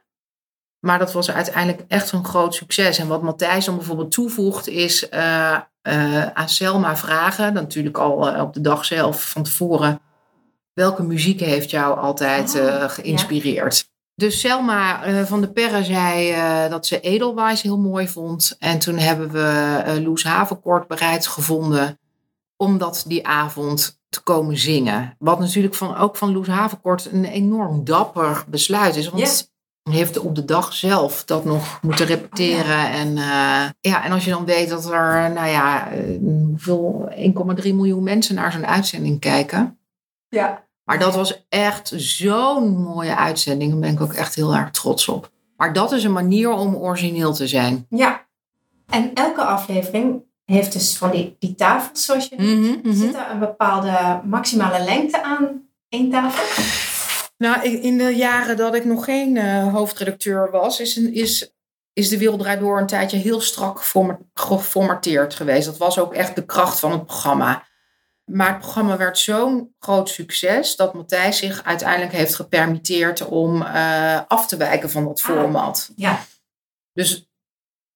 Maar 0.81 0.99
dat 0.99 1.13
was 1.13 1.31
uiteindelijk 1.31 1.83
echt 1.87 2.11
een 2.11 2.25
groot 2.25 2.55
succes. 2.55 2.97
En 2.97 3.07
wat 3.07 3.21
Matthijs 3.21 3.65
dan 3.65 3.75
bijvoorbeeld 3.75 4.11
toevoegt, 4.11 4.67
is 4.67 5.09
eh, 5.09 5.57
eh, 5.81 6.25
aan 6.25 6.49
Selma 6.49 6.97
vragen, 6.97 7.53
dan 7.53 7.63
natuurlijk 7.63 7.97
al 7.97 8.29
eh, 8.29 8.41
op 8.41 8.53
de 8.53 8.61
dag 8.61 8.85
zelf 8.85 9.29
van 9.29 9.43
tevoren, 9.43 9.99
welke 10.73 11.03
muziek 11.03 11.39
heeft 11.39 11.69
jou 11.69 11.99
altijd 11.99 12.55
Oh, 12.55 12.89
geïnspireerd? 12.89 13.89
Dus 14.15 14.39
Selma 14.39 14.99
van 15.25 15.41
de 15.41 15.51
Perre 15.51 15.83
zei 15.83 16.35
dat 16.69 16.85
ze 16.85 16.99
Edelweiss 16.99 17.61
heel 17.61 17.77
mooi 17.77 18.07
vond. 18.07 18.55
En 18.59 18.79
toen 18.79 18.97
hebben 18.97 19.31
we 19.31 20.01
Loes 20.03 20.23
Havenkort 20.23 20.87
bereid 20.87 21.27
gevonden 21.27 21.99
om 22.57 22.77
dat 22.77 23.03
die 23.07 23.27
avond 23.27 23.99
te 24.09 24.21
komen 24.21 24.57
zingen. 24.57 25.15
Wat 25.19 25.39
natuurlijk 25.39 25.75
van, 25.75 25.97
ook 25.97 26.17
van 26.17 26.31
Loes 26.31 26.47
Havenkort 26.47 27.11
een 27.11 27.25
enorm 27.25 27.83
dapper 27.83 28.43
besluit 28.47 28.95
is. 28.95 29.09
Want 29.09 29.50
heeft 29.89 30.19
op 30.19 30.35
de 30.35 30.45
dag 30.45 30.73
zelf 30.73 31.23
dat 31.25 31.45
nog 31.45 31.79
moeten 31.81 32.05
repeteren. 32.05 32.89
En, 32.91 33.17
eh, 33.17 33.69
ja, 33.81 34.03
en 34.03 34.11
als 34.11 34.25
je 34.25 34.31
dan 34.31 34.45
weet 34.45 34.69
dat 34.69 34.85
er, 34.91 35.31
nou 35.31 35.47
ja, 35.47 35.91
eh, 35.91 36.17
hoeveel 36.21 37.09
1,3 37.15 37.73
miljoen 37.75 38.03
mensen 38.03 38.35
naar 38.35 38.51
zo'n 38.51 38.67
uitzending 38.67 39.19
kijken. 39.19 39.79
ja. 40.29 40.69
Maar 40.83 40.99
dat 40.99 41.15
was 41.15 41.45
echt 41.49 41.93
zo'n 41.95 42.77
mooie 42.77 43.15
uitzending. 43.15 43.71
Daar 43.71 43.79
ben 43.79 43.91
ik 43.91 44.01
ook 44.01 44.13
echt 44.13 44.35
heel 44.35 44.55
erg 44.55 44.71
trots 44.71 45.07
op. 45.07 45.31
Maar 45.57 45.73
dat 45.73 45.91
is 45.91 46.03
een 46.03 46.11
manier 46.11 46.49
om 46.49 46.75
origineel 46.75 47.33
te 47.33 47.47
zijn. 47.47 47.85
ja. 47.89 48.25
En 48.89 49.13
elke 49.13 49.41
aflevering 49.43 50.21
heeft 50.45 50.73
dus 50.73 50.97
van 50.97 51.11
die, 51.11 51.35
die 51.39 51.55
tafels, 51.55 52.05
zoals 52.05 52.27
je 52.27 52.35
Mhm, 52.41 52.93
Zit 52.93 53.15
er 53.15 53.31
een 53.31 53.39
bepaalde 53.39 54.21
maximale 54.25 54.83
lengte 54.83 55.23
aan 55.23 55.61
één 55.89 56.09
tafel? 56.11 56.43
Nou, 57.41 57.67
in 57.69 57.97
de 57.97 58.15
jaren 58.15 58.57
dat 58.57 58.75
ik 58.75 58.85
nog 58.85 59.05
geen 59.05 59.37
eh, 59.37 59.73
hoofdredacteur 59.73 60.51
was, 60.51 60.79
is, 60.79 60.95
een, 60.95 61.13
is, 61.13 61.53
is 61.93 62.09
de 62.09 62.17
Wereld 62.17 62.39
Draait 62.39 62.59
Door 62.59 62.79
een 62.79 62.87
tijdje 62.87 63.17
heel 63.17 63.41
strak 63.41 63.77
geforma- 63.77 64.19
geformateerd 64.33 65.33
geweest. 65.33 65.65
Dat 65.65 65.77
was 65.77 65.99
ook 65.99 66.13
echt 66.13 66.35
de 66.35 66.45
kracht 66.45 66.79
van 66.79 66.91
het 66.91 67.05
programma. 67.05 67.67
Maar 68.25 68.47
het 68.49 68.59
programma 68.59 68.97
werd 68.97 69.17
zo'n 69.17 69.75
groot 69.79 70.09
succes 70.09 70.75
dat 70.75 70.93
Matthijs 70.93 71.37
zich 71.37 71.63
uiteindelijk 71.63 72.11
heeft 72.11 72.35
gepermitteerd 72.35 73.25
om 73.25 73.61
eh, 73.61 74.21
af 74.27 74.47
te 74.47 74.57
wijken 74.57 74.89
van 74.89 75.05
dat 75.05 75.19
Ah. 75.19 75.25
format. 75.25 75.91
Ja. 75.95 76.19
Dus 76.93 77.29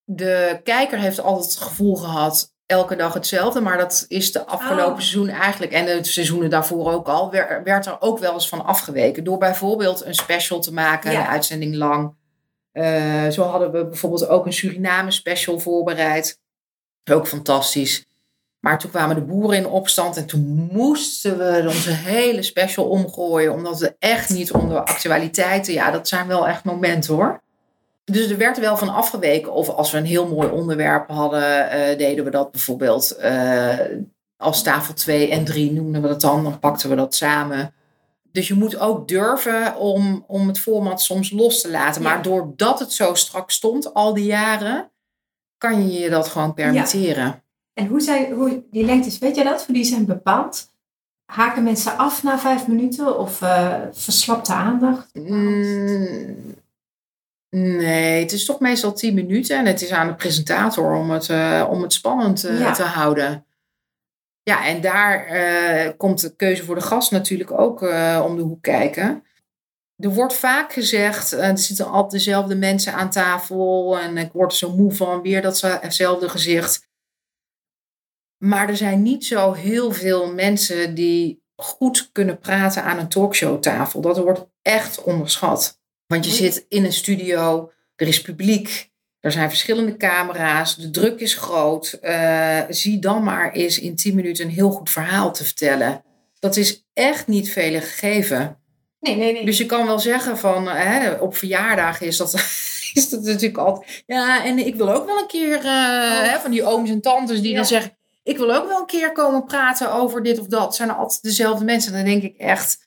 de 0.04 0.60
kijker 0.64 0.98
heeft 0.98 1.20
altijd 1.20 1.44
het 1.54 1.62
gevoel 1.62 1.96
gehad, 1.96 2.54
elke 2.66 2.96
dag 2.96 3.14
hetzelfde. 3.14 3.60
Maar 3.60 3.78
dat 3.78 4.04
is 4.08 4.32
de 4.32 4.46
afgelopen 4.46 4.84
Oh. 4.92 4.98
seizoen 4.98 5.28
eigenlijk, 5.28 5.72
en 5.72 5.84
de 5.86 6.04
seizoenen 6.04 6.50
daarvoor 6.50 6.92
ook 6.92 7.08
al, 7.08 7.30
wer- 7.30 7.60
werd 7.64 7.86
er 7.86 7.96
ook 8.00 8.18
wel 8.18 8.32
eens 8.32 8.48
van 8.48 8.64
afgeweken. 8.64 9.24
Door 9.24 9.38
bijvoorbeeld 9.38 10.04
een 10.04 10.14
special 10.14 10.60
te 10.60 10.72
maken, 10.72 11.12
Ja. 11.12 11.20
een 11.20 11.26
uitzending 11.26 11.74
lang. 11.74 12.14
Eh, 12.72 13.28
zo 13.28 13.42
hadden 13.42 13.72
we 13.72 13.86
bijvoorbeeld 13.86 14.28
ook 14.28 14.46
een 14.46 14.52
Suriname 14.52 15.10
special 15.10 15.58
voorbereid. 15.60 16.38
Ook 17.10 17.26
fantastisch. 17.28 18.04
Maar 18.60 18.78
toen 18.78 18.90
kwamen 18.90 19.14
de 19.16 19.22
boeren 19.22 19.56
in 19.58 19.66
opstand 19.66 20.16
en 20.16 20.26
toen 20.26 20.68
moesten 20.72 21.38
we 21.38 21.64
onze 21.68 21.90
hele 21.90 22.42
special 22.42 22.84
omgooien. 22.88 23.52
Omdat 23.52 23.78
we 23.78 23.96
echt 23.98 24.30
niet 24.30 24.52
onder 24.52 24.78
actualiteiten. 24.78 25.72
Ja, 25.72 25.90
dat 25.90 26.08
zijn 26.08 26.26
wel 26.26 26.48
echt 26.48 26.64
momenten 26.64 27.14
hoor. 27.14 27.42
Dus 28.12 28.30
er 28.30 28.38
werd 28.38 28.58
wel 28.58 28.76
van 28.76 28.88
afgeweken. 28.88 29.52
Of 29.52 29.68
als 29.68 29.90
we 29.90 29.98
een 29.98 30.04
heel 30.04 30.28
mooi 30.28 30.48
onderwerp 30.48 31.08
hadden, 31.08 31.70
eh, 31.70 31.98
deden 31.98 32.24
we 32.24 32.30
dat 32.30 32.50
bijvoorbeeld 32.50 33.10
eh, 33.10 33.78
als 34.36 34.62
tafel 34.62 34.94
2 34.94 35.30
en 35.30 35.44
3 35.44 35.72
noemden 35.72 36.02
we 36.02 36.08
dat 36.08 36.20
dan. 36.20 36.42
Dan 36.42 36.58
pakten 36.58 36.90
we 36.90 36.96
dat 36.96 37.14
samen. 37.14 37.74
Dus 38.32 38.48
je 38.48 38.54
moet 38.54 38.78
ook 38.78 39.08
durven 39.08 39.76
om, 39.76 40.24
om 40.26 40.46
het 40.46 40.58
format 40.58 41.00
soms 41.00 41.30
los 41.30 41.60
te 41.60 41.70
laten. 41.70 42.02
Maar 42.02 42.22
doordat 42.22 42.78
het 42.78 42.92
zo 42.92 43.14
strak 43.14 43.50
stond 43.50 43.94
al 43.94 44.14
die 44.14 44.24
jaren, 44.24 44.90
kan 45.58 45.88
je 45.88 46.00
je 46.00 46.10
dat 46.10 46.28
gewoon 46.28 46.54
permitteren. 46.54 47.42
En 47.72 47.86
hoe, 47.86 48.00
zijn, 48.00 48.32
hoe 48.32 48.64
die 48.70 48.84
lengtes, 48.84 49.18
weet 49.18 49.36
je 49.36 49.44
dat? 49.44 49.66
Hoe 49.66 49.74
die 49.74 49.84
zijn 49.84 50.06
bepaald? 50.06 50.70
Haken 51.24 51.62
mensen 51.62 51.96
af 51.96 52.22
na 52.22 52.38
vijf 52.38 52.66
minuten 52.66 53.18
of 53.18 53.42
eh 53.42 53.80
verslapte 53.92 54.52
aandacht? 54.52 55.14
Mm, 55.14 56.36
nee, 57.50 58.20
het 58.22 58.32
is 58.32 58.44
toch 58.44 58.60
meestal 58.60 58.92
10 58.92 59.14
minuten. 59.14 59.58
En 59.58 59.66
het 59.66 59.82
is 59.82 59.90
aan 59.90 60.06
de 60.06 60.14
presentator 60.14 60.94
om 60.94 61.10
het, 61.10 61.28
eh, 61.28 61.66
om 61.70 61.82
het 61.82 61.92
spannend 61.92 62.40
Ja. 62.40 62.72
te 62.72 62.82
houden. 62.82 63.46
Ja, 64.42 64.66
en 64.66 64.80
daar 64.80 65.26
eh, 65.26 65.92
komt 65.96 66.20
de 66.20 66.36
keuze 66.36 66.64
voor 66.64 66.74
de 66.74 66.80
gast 66.80 67.10
natuurlijk 67.10 67.50
ook 67.50 67.80
om 68.24 68.36
de 68.36 68.42
hoek 68.42 68.62
kijken. 68.62 69.24
Er 69.96 70.14
wordt 70.14 70.34
vaak 70.34 70.72
gezegd, 70.72 71.32
er 71.32 71.58
zitten 71.58 71.86
altijd 71.90 72.12
dezelfde 72.12 72.56
mensen 72.56 72.92
aan 72.92 73.10
tafel. 73.10 73.98
En 73.98 74.16
ik 74.16 74.32
word 74.32 74.50
er 74.52 74.58
zo 74.58 74.76
moe 74.76 74.92
van, 74.92 75.22
weer 75.22 75.42
datzelfde 75.42 76.28
gezicht. 76.28 76.88
Maar 78.44 78.68
er 78.68 78.76
zijn 78.76 79.02
niet 79.02 79.26
zo 79.26 79.52
heel 79.52 79.92
veel 79.92 80.32
mensen 80.32 80.94
die 80.94 81.42
goed 81.56 82.12
kunnen 82.12 82.38
praten 82.38 82.82
aan 82.82 82.98
een 82.98 83.08
talkshowtafel. 83.08 84.00
Dat 84.00 84.18
wordt 84.18 84.46
echt 84.62 85.02
onderschat. 85.02 85.80
Want 86.06 86.24
je 86.24 86.30
zit 86.32 86.64
in 86.68 86.84
een 86.84 86.92
studio, 86.92 87.72
er 87.96 88.06
is 88.06 88.20
publiek, 88.22 88.90
er 89.20 89.32
zijn 89.32 89.48
verschillende 89.48 89.96
camera's, 89.96 90.76
de 90.76 90.90
druk 90.90 91.20
is 91.20 91.34
groot. 91.34 91.92
Eh, 91.92 92.60
zie 92.68 92.98
dan 92.98 93.22
maar 93.24 93.52
eens 93.52 93.78
in 93.78 93.96
10 93.96 94.14
minuten 94.14 94.44
een 94.44 94.50
heel 94.50 94.70
goed 94.70 94.90
verhaal 94.90 95.32
te 95.32 95.44
vertellen. 95.44 96.04
Dat 96.38 96.56
is 96.56 96.84
echt 96.94 97.26
niet 97.26 97.52
vele 97.52 97.80
gegeven. 97.80 98.58
Nee, 99.00 99.16
nee, 99.16 99.32
nee. 99.32 99.44
Dus 99.44 99.58
je 99.58 99.66
kan 99.66 99.86
wel 99.86 99.98
zeggen 99.98 100.38
van 100.38 100.68
hè, 100.68 101.10
op 101.12 101.36
verjaardagen 101.36 102.06
is 102.06 102.16
dat, 102.16 102.32
is 102.94 103.08
dat 103.08 103.22
natuurlijk 103.22 103.58
altijd. 103.58 104.02
Ja, 104.06 104.44
en 104.44 104.58
ik 104.66 104.74
wil 104.74 104.92
ook 104.92 105.06
wel 105.06 105.18
een 105.18 105.26
keer 105.26 105.56
eh, 105.56 106.20
hè, 106.22 106.38
van 106.40 106.50
die 106.50 106.64
ooms 106.64 106.90
en 106.90 107.00
tantes 107.00 107.40
die 107.40 107.50
Ja. 107.50 107.56
dan 107.56 107.66
zeggen. 107.66 107.96
Ik 108.22 108.36
wil 108.36 108.54
ook 108.54 108.68
wel 108.68 108.78
een 108.80 108.86
keer 108.86 109.12
komen 109.12 109.44
praten 109.44 109.92
over 109.92 110.22
dit 110.22 110.38
of 110.38 110.46
dat. 110.46 110.76
Zijn 110.76 110.90
altijd 110.90 111.22
dezelfde 111.22 111.64
mensen. 111.64 111.92
Dan 111.92 112.04
denk 112.04 112.22
ik 112.22 112.36
echt, 112.36 112.78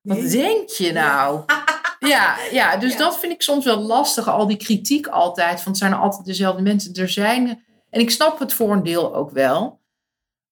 wat 0.00 0.16
Nee. 0.18 0.28
denk 0.28 0.68
je 0.68 0.92
nou? 0.92 1.40
Ja, 2.08 2.36
ja 2.50 2.76
dus 2.76 2.92
Ja. 2.92 2.98
dat 2.98 3.18
vind 3.18 3.32
ik 3.32 3.42
soms 3.42 3.64
wel 3.64 3.78
lastig. 3.78 4.28
Al 4.28 4.46
die 4.46 4.56
kritiek 4.56 5.06
altijd. 5.06 5.60
Van 5.60 5.72
het 5.72 5.80
zijn 5.80 5.94
altijd 5.94 6.24
dezelfde 6.24 6.62
mensen. 6.62 6.94
Er 6.94 7.08
zijn, 7.08 7.64
en 7.90 8.00
ik 8.00 8.10
snap 8.10 8.38
het 8.38 8.52
voor 8.52 8.72
een 8.72 8.82
deel 8.82 9.14
ook 9.14 9.30
wel. 9.30 9.80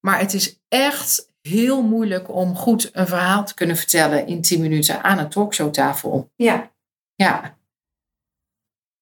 Maar 0.00 0.19
het 0.19 0.35
is 0.35 0.61
echt 0.69 1.28
heel 1.42 1.83
moeilijk 1.83 2.35
om 2.35 2.57
goed 2.57 2.88
een 2.92 3.07
verhaal 3.07 3.45
te 3.45 3.54
kunnen 3.54 3.76
vertellen 3.76 4.26
in 4.26 4.42
10 4.42 4.61
minuten 4.61 5.02
aan 5.04 5.19
een 5.19 5.28
talkshowtafel. 5.28 6.30
Ja. 6.37 6.71
Ja. 7.14 7.59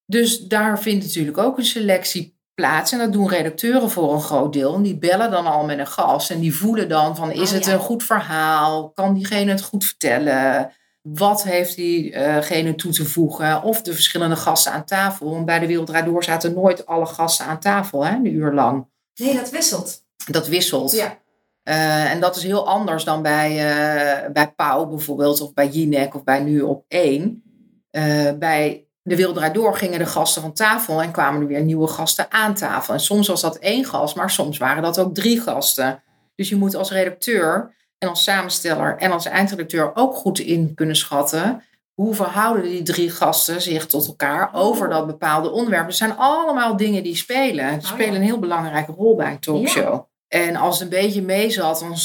Dus 0.06 0.38
daar 0.46 0.80
vindt 0.80 1.04
natuurlijk 1.04 1.38
ook 1.38 1.58
een 1.58 1.64
selectie 1.64 2.36
plaats. 2.54 2.92
En 2.92 2.98
dat 2.98 3.12
doen 3.12 3.28
redacteuren 3.28 3.90
voor 3.90 4.12
een 4.14 4.20
groot 4.20 4.52
deel. 4.52 4.74
En 4.74 4.82
die 4.82 4.98
bellen 4.98 5.30
dan 5.30 5.46
al 5.46 5.64
met 5.64 5.78
een 5.78 5.86
gast. 5.86 6.30
En 6.30 6.40
die 6.40 6.54
voelen 6.54 6.88
dan 6.88 7.16
van, 7.16 7.32
is 7.32 7.48
Oh, 7.48 7.54
het 7.54 7.64
ja. 7.64 7.72
een 7.72 7.78
goed 7.78 8.04
verhaal? 8.04 8.90
Kan 8.90 9.14
diegene 9.14 9.50
het 9.50 9.62
goed 9.62 9.84
vertellen? 9.84 10.72
Wat 11.14 11.42
heeft 11.42 11.76
diegene 11.76 12.74
toe 12.74 12.92
te 12.92 13.04
voegen? 13.04 13.62
Of 13.62 13.82
de 13.82 13.92
verschillende 13.92 14.36
gasten 14.36 14.72
aan 14.72 14.84
tafel. 14.84 15.30
Want 15.30 15.46
bij 15.46 15.58
de 15.58 15.66
Wereld 15.66 15.86
Draait 15.86 16.04
Door 16.04 16.24
zaten 16.24 16.54
nooit 16.54 16.86
alle 16.86 17.06
gasten 17.06 17.46
aan 17.46 17.60
tafel, 17.60 18.06
hè, 18.06 18.14
een 18.14 18.34
uur 18.34 18.52
lang. 18.52 18.86
Nee, 19.14 19.34
dat 19.34 19.50
wisselt. 19.50 20.02
Dat 20.26 20.48
wisselt. 20.48 20.92
Ja. 20.92 21.18
Eh, 21.62 22.10
en 22.10 22.20
dat 22.20 22.36
is 22.36 22.42
heel 22.42 22.66
anders 22.66 23.04
dan 23.04 23.22
bij, 23.22 23.50
eh, 23.50 24.30
bij 24.30 24.52
Pauw 24.52 24.86
bijvoorbeeld, 24.86 25.40
of 25.40 25.52
bij 25.54 25.68
Jinek 25.68 26.14
of 26.14 26.24
bij 26.24 26.40
Nu 26.40 26.60
op 26.60 26.84
1. 26.88 27.42
Eh, 27.90 28.32
bij 28.38 28.86
De 29.02 29.16
Wereld 29.16 29.34
Draait 29.34 29.54
Door 29.54 29.76
gingen 29.76 29.98
de 29.98 30.06
gasten 30.06 30.42
van 30.42 30.52
tafel 30.52 31.02
en 31.02 31.10
kwamen 31.10 31.40
er 31.40 31.46
weer 31.46 31.62
nieuwe 31.62 31.86
gasten 31.86 32.32
aan 32.32 32.54
tafel. 32.54 32.94
En 32.94 33.00
soms 33.00 33.28
was 33.28 33.40
dat 33.40 33.56
één 33.56 33.84
gast, 33.84 34.16
maar 34.16 34.30
soms 34.30 34.58
waren 34.58 34.82
dat 34.82 34.98
ook 34.98 35.14
drie 35.14 35.40
gasten. 35.40 36.02
Dus 36.34 36.48
je 36.48 36.56
moet 36.56 36.74
als 36.74 36.90
redacteur 36.90 37.74
en 37.98 38.08
als 38.08 38.22
samensteller 38.22 38.96
en 38.96 39.12
als 39.12 39.26
eindredacteur 39.26 39.90
ook 39.94 40.14
goed 40.14 40.38
in 40.38 40.74
kunnen 40.74 40.96
schatten. 40.96 41.62
Hoe 41.94 42.14
verhouden 42.14 42.62
die 42.62 42.82
drie 42.82 43.10
gasten 43.10 43.62
zich 43.62 43.86
tot 43.86 44.06
elkaar 44.06 44.50
over 44.52 44.88
dat 44.88 45.06
bepaalde 45.06 45.50
onderwerp? 45.50 45.86
Het 45.86 45.96
zijn 45.96 46.16
allemaal 46.16 46.76
dingen 46.76 47.02
die 47.02 47.16
spelen. 47.16 47.68
Die 47.68 47.88
Oh, 47.88 47.92
spelen 47.94 48.14
een 48.14 48.22
heel 48.22 48.38
belangrijke 48.38 48.92
rol 48.92 49.16
bij 49.16 49.30
een 49.30 49.38
talkshow. 49.38 50.04
En 50.28 50.56
als 50.56 50.78
het 50.78 50.92
een 50.92 50.98
beetje 51.00 51.22
mee 51.22 51.50
zat, 51.50 51.78
dan 51.78 51.96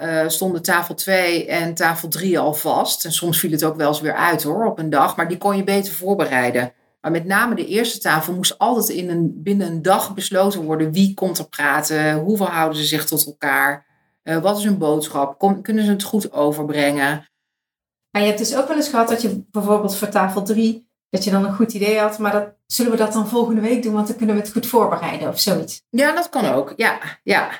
eh, 0.00 0.28
stonden 0.28 0.62
tafel 0.62 0.94
2 0.94 1.46
en 1.46 1.74
tafel 1.74 2.08
3 2.08 2.38
al 2.38 2.54
vast. 2.54 3.04
En 3.04 3.12
soms 3.12 3.38
viel 3.38 3.50
het 3.50 3.64
ook 3.64 3.76
wel 3.76 3.88
eens 3.88 4.00
weer 4.00 4.14
uit 4.14 4.42
hoor, 4.42 4.66
op 4.66 4.78
een 4.78 4.90
dag. 4.90 5.16
Maar 5.16 5.28
die 5.28 5.38
kon 5.38 5.56
je 5.56 5.64
beter 5.64 5.92
voorbereiden. 5.92 6.72
Maar 7.00 7.10
met 7.10 7.24
name 7.24 7.54
de 7.54 7.66
eerste 7.66 7.98
tafel 7.98 8.32
moest 8.34 8.58
altijd 8.58 8.88
in 8.88 9.10
een, 9.10 9.42
binnen 9.42 9.66
een 9.66 9.82
dag 9.82 10.14
besloten 10.14 10.62
worden. 10.62 10.92
Wie 10.92 11.14
komt 11.14 11.38
er 11.38 11.48
praten? 11.48 12.14
Hoe 12.14 12.36
verhouden 12.36 12.78
ze 12.78 12.84
zich 12.84 13.06
tot 13.06 13.26
elkaar? 13.26 13.84
Eh, 14.26 14.38
wat 14.38 14.58
is 14.58 14.64
hun 14.64 14.78
boodschap? 14.78 15.38
Kom- 15.38 15.62
kunnen 15.62 15.84
ze 15.84 15.90
het 15.90 16.02
goed 16.02 16.32
overbrengen? 16.32 17.28
Maar 18.10 18.22
je 18.22 18.26
hebt 18.26 18.38
dus 18.38 18.56
ook 18.56 18.68
wel 18.68 18.76
eens 18.76 18.88
gehad 18.88 19.08
dat 19.08 19.22
je 19.22 19.44
bijvoorbeeld 19.50 19.96
voor 19.96 20.08
tafel 20.08 20.42
3, 20.42 20.88
dat 21.08 21.24
je 21.24 21.30
dan 21.30 21.44
een 21.44 21.54
goed 21.54 21.72
idee 21.72 21.98
had, 21.98 22.18
maar 22.18 22.32
dat, 22.32 22.54
zullen 22.66 22.92
we 22.92 22.98
dat 22.98 23.12
dan 23.12 23.28
volgende 23.28 23.60
week 23.60 23.82
doen, 23.82 23.92
want 23.92 24.06
dan 24.06 24.16
kunnen 24.16 24.34
we 24.34 24.40
het 24.40 24.52
goed 24.52 24.66
voorbereiden 24.66 25.28
of 25.28 25.40
zoiets. 25.40 25.82
Ja, 25.90 26.14
dat 26.14 26.28
kan 26.28 26.44
ook. 26.44 26.72
Ja, 26.76 26.98
ja. 27.22 27.50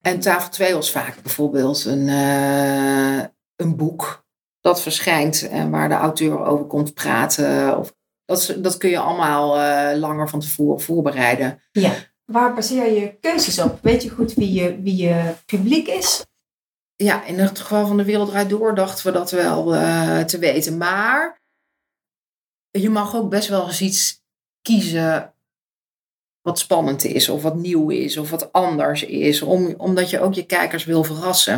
En 0.00 0.20
tafel 0.20 0.50
2 0.50 0.74
was 0.74 0.90
vaak 0.90 1.22
bijvoorbeeld 1.22 1.84
een, 1.84 2.08
eh, 2.08 3.24
een 3.56 3.76
boek 3.76 4.24
dat 4.60 4.82
verschijnt 4.82 5.48
en 5.48 5.70
waar 5.70 5.88
de 5.88 5.94
auteur 5.94 6.44
over 6.44 6.64
komt 6.64 6.94
praten. 6.94 7.78
Of, 7.78 7.94
dat, 8.24 8.54
dat 8.58 8.76
kun 8.76 8.90
je 8.90 8.98
allemaal 8.98 9.58
eh, 9.58 9.98
langer 9.98 10.28
van 10.28 10.40
tevoren 10.40 10.80
voorbereiden. 10.80 11.62
Ja. 11.72 11.92
Waar 12.30 12.54
baseer 12.54 12.92
je 12.92 13.18
keuzes 13.20 13.58
op? 13.58 13.78
Weet 13.82 14.02
je 14.02 14.10
goed 14.10 14.34
wie 14.34 14.52
je, 14.52 14.80
wie 14.82 14.96
je 14.96 15.34
publiek 15.46 15.88
is? 15.88 16.24
Ja, 16.96 17.24
in 17.24 17.38
het 17.38 17.58
geval 17.58 17.86
van 17.86 17.96
de 17.96 18.04
Wereld 18.04 18.28
Draait 18.28 18.48
Door 18.48 18.74
dachten 18.74 19.06
we 19.06 19.12
dat 19.12 19.30
wel 19.30 19.74
eh, 19.74 20.20
te 20.20 20.38
weten. 20.38 20.78
Maar 20.78 21.42
je 22.70 22.90
mag 22.90 23.14
ook 23.14 23.30
best 23.30 23.48
wel 23.48 23.66
eens 23.66 23.80
iets 23.80 24.22
kiezen 24.62 25.34
wat 26.40 26.58
spannend 26.58 27.04
is, 27.04 27.28
of 27.28 27.42
wat 27.42 27.56
nieuw 27.56 27.90
is, 27.90 28.16
of 28.16 28.30
wat 28.30 28.52
anders 28.52 29.02
is, 29.02 29.42
om, 29.42 29.74
omdat 29.76 30.10
je 30.10 30.20
ook 30.20 30.34
je 30.34 30.46
kijkers 30.46 30.84
wil 30.84 31.04
verrassen. 31.04 31.56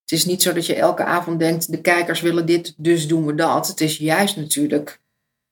Het 0.00 0.12
is 0.12 0.24
niet 0.24 0.42
zo 0.42 0.52
dat 0.52 0.66
je 0.66 0.74
elke 0.74 1.04
avond 1.04 1.38
denkt, 1.38 1.70
de 1.70 1.80
kijkers 1.80 2.20
willen 2.20 2.46
dit, 2.46 2.74
dus 2.76 3.08
doen 3.08 3.26
we 3.26 3.34
dat. 3.34 3.66
Het 3.66 3.80
is 3.80 3.96
juist 3.96 4.36
natuurlijk 4.36 5.00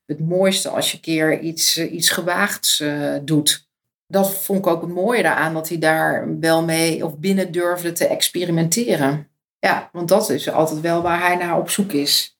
het 0.05 0.19
mooiste 0.19 0.69
als 0.69 0.91
je 0.91 0.97
een 0.97 1.03
keer 1.03 1.39
iets, 1.39 1.77
eh, 1.77 1.93
iets 1.93 2.09
gewaagds 2.09 2.79
eh, 2.79 3.15
doet. 3.23 3.66
Dat 4.07 4.33
vond 4.33 4.59
ik 4.59 4.67
ook 4.67 4.81
het 4.81 4.93
mooie 4.93 5.23
daaraan, 5.23 5.53
dat 5.53 5.69
hij 5.69 5.77
daar 5.77 6.39
wel 6.39 6.63
mee 6.63 7.05
of 7.05 7.17
binnen 7.17 7.51
durfde 7.51 7.91
te 7.91 8.07
experimenteren. 8.07 9.27
Ja, 9.59 9.89
want 9.91 10.07
dat 10.07 10.29
is 10.29 10.49
altijd 10.49 10.81
wel 10.81 11.01
waar 11.01 11.19
hij 11.19 11.35
naar 11.35 11.57
op 11.57 11.69
zoek 11.69 11.91
is. 11.91 12.39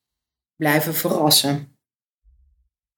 Blijven 0.55 0.93
verrassen. 0.93 1.77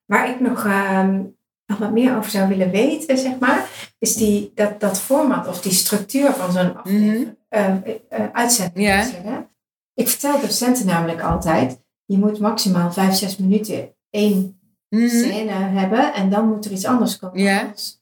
Waar 0.06 0.30
ik 0.30 0.40
nog, 0.40 0.66
ehm, 0.66 1.24
nog 1.66 1.78
wat 1.78 1.92
meer 1.92 2.18
over 2.18 2.32
zou 2.32 2.48
willen 2.48 2.72
weten, 2.72 3.18
zeg 3.18 3.40
maar, 3.40 3.70
is 4.00 4.16
die, 4.16 4.52
dat, 4.56 4.80
dat 4.80 5.00
format 5.00 5.48
of 5.48 5.62
die 5.62 5.72
structuur 5.72 6.34
van 6.34 6.52
zo'n 6.52 6.78
aflevering, 6.78 7.38
eh, 7.50 7.76
eh, 8.10 8.26
uitzending. 8.34 9.48
Ik 9.94 10.08
vertel 10.08 10.42
docenten 10.42 10.86
namelijk 10.86 11.22
altijd, 11.22 11.82
je 12.06 12.18
moet 12.18 12.40
maximaal 12.40 12.92
vijf, 12.92 13.16
zes 13.16 13.38
minuten 13.38 13.96
één 14.10 14.60
scène 14.90 15.52
hebben 15.52 16.14
en 16.14 16.30
dan 16.30 16.48
moet 16.48 16.66
er 16.66 16.72
iets 16.72 16.86
anders 16.86 17.18
komen. 17.18 17.42
Ja. 17.42 17.60
Anders 17.60 17.99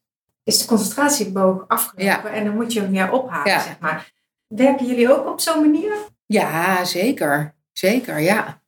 is 0.48 0.60
de 0.60 0.66
concentratieboog 0.66 1.66
afgelopen 1.68 2.32
en 2.32 2.46
dan 2.46 2.56
moet 2.56 2.74
je 2.74 2.82
hem 2.82 2.92
weer 2.92 3.12
ophalen, 3.12 3.62
zeg 3.62 3.80
maar. 3.80 4.12
Werken 4.48 4.86
jullie 4.86 5.18
ook 5.18 5.28
op 5.28 5.40
zo'n 5.40 5.60
manier? 5.60 5.92
Ja, 6.26 6.86
zeker. 6.86 7.56
Zeker, 7.74 8.20
ja. 8.20 8.62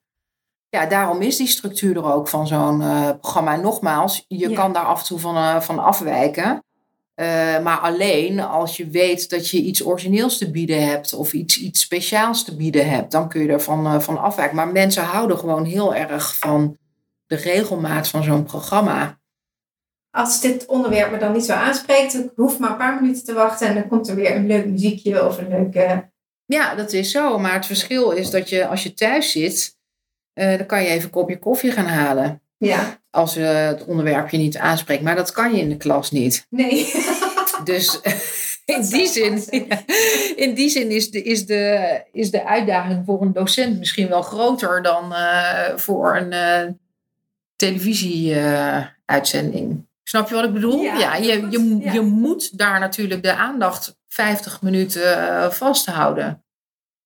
Ja, 0.69 0.85
daarom 0.85 1.21
is 1.21 1.37
die 1.37 1.47
structuur 1.47 1.95
er 1.97 2.13
ook 2.13 2.27
van 2.27 2.47
zo'n 2.47 2.81
eh, 2.81 3.09
programma. 3.21 3.53
En 3.53 3.61
nogmaals, 3.61 4.25
je 4.27 4.49
Ja. 4.49 4.55
kan 4.55 4.73
daar 4.73 4.85
af 4.85 4.99
en 4.99 5.05
toe 5.05 5.19
van, 5.19 5.35
eh, 5.35 5.61
van 5.61 5.79
afwijken. 5.79 6.63
Eh, 7.13 7.59
maar 7.59 7.77
alleen 7.77 8.39
als 8.39 8.77
je 8.77 8.87
weet 8.89 9.29
dat 9.29 9.49
je 9.49 9.61
iets 9.61 9.85
origineels 9.85 10.37
te 10.37 10.51
bieden 10.51 10.87
hebt 10.87 11.13
of 11.13 11.33
iets, 11.33 11.59
iets 11.59 11.81
speciaals 11.81 12.43
te 12.43 12.55
bieden 12.55 12.89
hebt, 12.89 13.11
dan 13.11 13.29
kun 13.29 13.41
je 13.41 13.51
ervan 13.51 13.83
van 13.83 14.01
van 14.01 14.17
afwijken. 14.21 14.55
Maar 14.55 14.67
mensen 14.67 15.03
houden 15.03 15.37
gewoon 15.37 15.65
heel 15.65 15.95
erg 15.95 16.37
van 16.37 16.77
de 17.27 17.35
regelmaat 17.35 18.07
van 18.07 18.23
zo'n 18.23 18.43
programma. 18.43 19.18
Als 20.11 20.41
dit 20.41 20.65
onderwerp 20.65 21.11
me 21.11 21.17
dan 21.17 21.33
niet 21.33 21.45
zo 21.45 21.53
aanspreekt, 21.53 22.13
ik 22.13 22.31
hoef 22.35 22.59
maar 22.59 22.69
een 22.69 22.77
paar 22.77 23.01
minuten 23.01 23.23
te 23.23 23.33
wachten 23.33 23.67
en 23.67 23.73
dan 23.73 23.87
komt 23.87 24.07
er 24.07 24.15
weer 24.15 24.35
een 24.35 24.47
leuk 24.47 24.65
muziekje 24.65 25.25
of 25.25 25.37
een 25.37 25.49
leuke... 25.49 26.09
Ja, 26.45 26.75
dat 26.75 26.93
is 26.93 27.11
zo. 27.11 27.39
Maar 27.39 27.53
het 27.53 27.65
verschil 27.65 28.11
is 28.11 28.29
dat 28.29 28.49
je 28.49 28.67
als 28.67 28.83
je 28.83 28.93
thuis 28.93 29.31
zit, 29.31 29.77
eh, 30.33 30.57
dan 30.57 30.65
kan 30.65 30.83
je 30.83 30.89
even 30.89 31.03
een 31.03 31.09
kopje 31.09 31.39
koffie 31.39 31.71
gaan 31.71 31.85
halen. 31.85 32.41
Ja, 32.57 33.01
Als 33.09 33.35
eh, 33.35 33.65
het 33.65 33.85
onderwerp 33.85 34.29
je 34.29 34.37
niet 34.37 34.57
aanspreekt. 34.57 35.03
Maar 35.03 35.15
dat 35.15 35.31
kan 35.31 35.55
je 35.55 35.61
in 35.61 35.69
de 35.69 35.77
klas 35.77 36.11
niet. 36.11 36.45
nee. 36.49 36.91
Dus 37.63 37.99
in 38.75 38.81
die 38.81 39.07
zin, 39.07 39.43
in 40.35 40.53
die 40.53 40.69
zin 40.69 40.91
is, 40.91 41.11
de, 41.11 41.23
is, 41.23 41.45
de, 41.45 42.03
is 42.11 42.31
de 42.31 42.45
uitdaging 42.45 43.05
voor 43.05 43.21
een 43.21 43.33
docent 43.33 43.77
misschien 43.77 44.07
wel 44.07 44.21
groter 44.21 44.81
dan 44.81 45.13
eh, 45.13 45.75
voor 45.75 46.17
een 46.17 46.79
televisieuitzending. 47.55 49.87
Snap 50.09 50.29
je 50.29 50.35
wat 50.35 50.43
ik 50.43 50.53
bedoel? 50.53 50.81
Ja, 50.81 51.15
je, 51.15 51.47
je, 51.49 51.77
Ja. 51.81 51.91
je 51.93 52.01
moet 52.01 52.57
daar 52.57 52.79
natuurlijk 52.79 53.23
de 53.23 53.33
aandacht 53.35 53.97
50 54.07 54.61
minuten 54.61 55.27
eh, 55.27 55.49
vasthouden. 55.49 56.43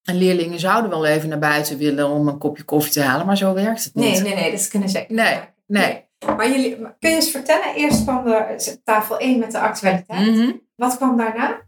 En 0.04 0.16
leerlingen 0.16 0.60
zouden 0.60 0.90
wel 0.90 1.06
even 1.06 1.30
naar 1.30 1.40
buiten 1.40 1.78
willen 1.78 2.10
om 2.10 2.28
een 2.28 2.38
kopje 2.38 2.64
koffie 2.64 2.92
te 2.94 3.02
halen, 3.02 3.26
maar 3.26 3.38
zo 3.38 3.54
werkt 3.54 3.84
het 3.84 3.96
niet. 3.96 4.12
Nee, 4.12 4.22
nee, 4.22 4.36
nee, 4.36 4.52
dat 4.52 4.68
kunnen 4.68 4.90
ze 4.90 4.98
echt 4.98 5.10
niet 5.10 5.18
Nee, 5.18 5.34
maken. 5.34 5.54
nee. 5.66 6.06
Maar 6.38 6.50
jullie, 6.50 6.76
kun 6.76 7.10
je 7.10 7.16
eens 7.16 7.32
vertellen, 7.32 7.76
eerst 7.76 8.04
kwam 8.04 8.28
er 8.28 8.56
tafel 8.84 9.18
1 9.20 9.40
met 9.40 9.52
de 9.52 9.60
actualiteit. 9.60 10.28
Mhm. 10.36 10.52
Wat 10.76 10.98
kwam 10.98 11.18
daarna? 11.18 11.62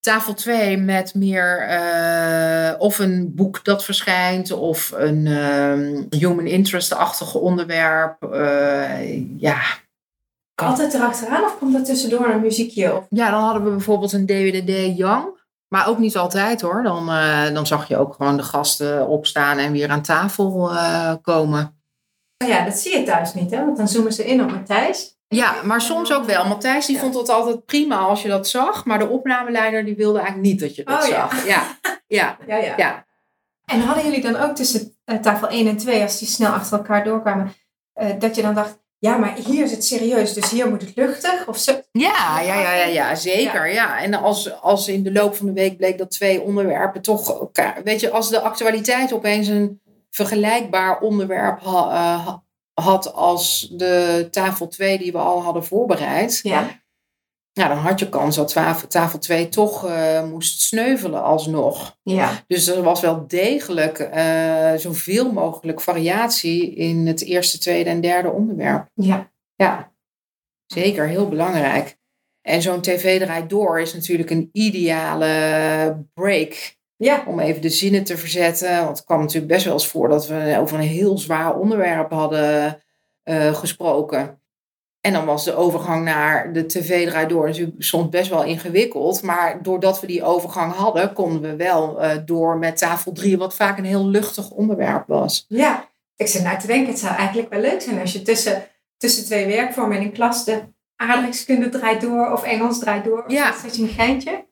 Tafel 0.00 0.34
2 0.34 0.76
met 0.76 1.14
meer 1.14 1.60
eh, 1.60 2.80
of 2.80 2.98
een 2.98 3.34
boek 3.34 3.64
dat 3.64 3.84
verschijnt 3.84 4.50
of 4.50 4.92
een 4.96 5.26
ehm, 5.26 6.02
human 6.20 6.46
interest-achtige 6.46 7.38
onderwerp. 7.38 8.22
Eh, 8.32 9.38
ja. 9.40 9.60
Altijd 10.64 10.94
erachteraan 10.94 11.44
of 11.44 11.58
komt 11.58 11.74
er 11.74 11.84
tussendoor 11.84 12.28
een 12.28 12.40
muziekje? 12.40 12.94
Of... 12.96 13.04
ja, 13.10 13.30
dan 13.30 13.42
hadden 13.42 13.64
we 13.64 13.70
bijvoorbeeld 13.70 14.12
een 14.12 14.26
DWDD 14.26 14.96
Young. 14.96 15.34
Maar 15.68 15.88
ook 15.88 15.98
niet 15.98 16.16
altijd 16.16 16.60
hoor. 16.60 16.82
Dan, 16.82 17.10
eh, 17.10 17.54
dan 17.54 17.66
zag 17.66 17.88
je 17.88 17.96
ook 17.96 18.14
gewoon 18.14 18.36
de 18.36 18.42
gasten 18.42 19.08
opstaan 19.08 19.58
en 19.58 19.72
weer 19.72 19.88
aan 19.90 20.02
tafel 20.02 20.70
eh, 20.70 21.12
komen. 21.22 21.80
Oh 22.44 22.48
ja, 22.48 22.64
dat 22.64 22.74
zie 22.78 22.98
je 22.98 23.04
thuis 23.04 23.34
niet, 23.34 23.50
hè? 23.50 23.64
Want 23.64 23.76
dan 23.76 23.88
zoomen 23.88 24.12
ze 24.12 24.26
in 24.26 24.42
op 24.42 24.50
Matthijs. 24.50 25.14
Ja, 25.28 25.54
maar 25.64 25.80
soms 25.80 26.12
ook 26.12 26.24
wel. 26.24 26.46
Matthijs 26.46 26.86
die 26.86 26.94
Ja. 26.96 27.00
vond 27.02 27.14
het 27.14 27.28
altijd 27.28 27.64
prima 27.64 27.96
als 27.96 28.22
je 28.22 28.28
dat 28.28 28.48
zag. 28.48 28.84
Maar 28.84 28.98
de 28.98 29.08
opnameleider 29.08 29.84
die 29.84 29.96
wilde 29.96 30.18
eigenlijk 30.18 30.48
niet 30.48 30.60
dat 30.60 30.74
je 30.74 30.84
dat 30.84 31.02
Oh, 31.02 31.08
zag. 31.08 31.46
Ja, 31.46 31.62
ja, 32.06 32.36
Ja, 32.46 32.56
ja. 32.56 32.74
ja. 32.76 33.04
En 33.64 33.80
hadden 33.80 34.04
jullie 34.04 34.20
dan 34.22 34.36
ook 34.36 34.54
tussen 34.54 34.92
eh, 35.04 35.16
tafel 35.18 35.48
1 35.48 35.66
en 35.68 35.76
2, 35.76 36.02
als 36.02 36.18
die 36.18 36.28
snel 36.28 36.52
achter 36.52 36.78
elkaar 36.78 37.04
doorkwamen, 37.04 37.52
dat 38.18 38.34
je 38.36 38.42
dan 38.42 38.54
dacht, 38.54 38.78
ja, 38.98 39.16
maar 39.16 39.34
hier 39.46 39.64
is 39.64 39.70
het 39.70 39.84
serieus, 39.84 40.32
dus 40.32 40.50
hier 40.50 40.68
moet 40.68 40.80
het 40.80 40.96
luchtig? 40.96 41.46
Of 41.46 41.58
zo? 41.58 41.80
Ja, 41.92 42.40
ja, 42.40 42.60
ja, 42.60 42.74
ja, 42.74 42.84
ja 42.84 43.14
zeker. 43.14 43.72
Ja. 43.72 43.98
En 44.02 44.14
als, 44.14 44.60
als 44.60 44.88
in 44.88 45.02
de 45.02 45.12
loop 45.12 45.36
van 45.36 45.46
de 45.46 45.52
week 45.52 45.76
bleek 45.76 45.98
dat 45.98 46.10
twee 46.10 46.40
onderwerpen 46.40 47.02
toch 47.02 47.28
elkaar. 47.38 47.80
Weet 47.84 48.00
je, 48.00 48.10
als 48.10 48.28
de 48.30 48.40
actualiteit 48.40 49.12
opeens 49.12 49.48
een 49.48 49.80
vergelijkbaar 50.10 51.00
onderwerp 51.00 51.60
ha- 51.62 51.90
eh, 51.90 52.26
ha- 52.26 52.42
had 52.74 53.14
als 53.14 53.68
de 53.72 54.28
tafel 54.30 54.68
2 54.68 54.98
die 54.98 55.12
we 55.12 55.18
al 55.18 55.42
hadden 55.42 55.64
voorbereid. 55.64 56.40
Ja. 56.42 56.84
Ja, 57.58 57.68
dan 57.68 57.76
had 57.76 57.98
je 57.98 58.08
kans 58.08 58.36
dat 58.36 58.52
tafel, 58.52 58.88
tafel 58.88 59.18
2 59.18 59.48
toch 59.48 59.88
uh, 59.88 60.24
moest 60.24 60.60
sneuvelen 60.60 61.22
alsnog. 61.22 61.98
Ja. 62.02 62.44
Dus 62.46 62.66
er 62.66 62.82
was 62.82 63.00
wel 63.00 63.26
degelijk 63.26 63.98
uh, 64.14 64.72
zoveel 64.74 65.32
mogelijk 65.32 65.80
variatie 65.80 66.74
in 66.74 67.06
het 67.06 67.24
eerste, 67.24 67.58
tweede 67.58 67.90
en 67.90 68.00
derde 68.00 68.30
onderwerp. 68.30 68.88
Ja. 68.94 69.32
Ja, 69.54 69.92
zeker. 70.66 71.08
Heel 71.08 71.28
belangrijk. 71.28 71.98
En 72.42 72.62
zo'n 72.62 72.80
tv 72.80 73.20
draait 73.20 73.50
door 73.50 73.80
is 73.80 73.94
natuurlijk 73.94 74.30
een 74.30 74.48
ideale 74.52 76.06
break. 76.14 76.76
Ja. 76.96 77.24
Om 77.26 77.40
even 77.40 77.62
de 77.62 77.70
zinnen 77.70 78.04
te 78.04 78.16
verzetten. 78.16 78.76
Want 78.84 78.96
het 78.96 79.06
kwam 79.06 79.20
natuurlijk 79.20 79.52
best 79.52 79.64
wel 79.64 79.74
eens 79.74 79.88
voor 79.88 80.08
dat 80.08 80.26
we 80.26 80.56
over 80.60 80.78
een 80.78 80.84
heel 80.84 81.18
zwaar 81.18 81.58
onderwerp 81.58 82.10
hadden 82.10 82.82
uh, 83.24 83.54
gesproken. 83.54 84.40
En 85.06 85.12
dan 85.12 85.24
was 85.24 85.44
de 85.44 85.54
overgang 85.54 86.04
naar 86.04 86.52
de 86.52 86.66
tv 86.66 87.08
draait 87.08 87.28
door 87.28 87.46
natuurlijk 87.46 87.82
soms 87.82 88.08
best 88.08 88.30
wel 88.30 88.44
ingewikkeld. 88.44 89.22
Maar 89.22 89.62
doordat 89.62 90.00
we 90.00 90.06
die 90.06 90.24
overgang 90.24 90.72
hadden, 90.72 91.12
konden 91.12 91.40
we 91.40 91.56
wel 91.56 92.04
uh, 92.04 92.10
door 92.24 92.58
met 92.58 92.76
tafel 92.76 93.12
3, 93.12 93.38
wat 93.38 93.54
vaak 93.54 93.78
een 93.78 93.84
heel 93.84 94.06
luchtig 94.06 94.50
onderwerp 94.50 95.06
was. 95.06 95.44
Ja, 95.48 95.88
ik 96.16 96.26
zit 96.26 96.42
nou 96.42 96.58
te 96.58 96.66
denken, 96.66 96.88
het 96.88 96.98
zou 96.98 97.14
eigenlijk 97.14 97.48
wel 97.48 97.60
leuk 97.60 97.82
zijn 97.82 98.00
als 98.00 98.12
je 98.12 98.22
tussen, 98.22 98.68
tussen 98.96 99.24
twee 99.24 99.46
werkvormen 99.46 99.96
in 99.96 100.02
een 100.02 100.12
klas 100.12 100.44
de 100.44 100.62
aardrijkskunde 100.96 101.68
draait 101.68 102.00
door 102.00 102.32
of 102.32 102.42
Engels 102.42 102.78
draait 102.78 103.04
door. 103.04 103.24
Of 103.24 103.32
Ja. 103.32 103.50
Dat 103.50 103.72
is 103.72 103.78
een 103.78 103.88
geintje. 103.88 104.46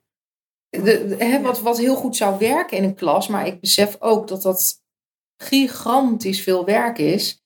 De, 0.68 1.40
wat, 1.42 1.60
wat 1.60 1.78
heel 1.78 1.96
goed 1.96 2.16
zou 2.16 2.38
werken 2.38 2.76
in 2.76 2.84
een 2.84 2.94
klas, 2.94 3.28
maar 3.28 3.46
ik 3.46 3.60
besef 3.60 3.96
ook 3.98 4.28
dat 4.28 4.42
dat 4.42 4.82
gigantisch 5.36 6.42
veel 6.42 6.64
werk 6.64 6.98
is. 6.98 7.43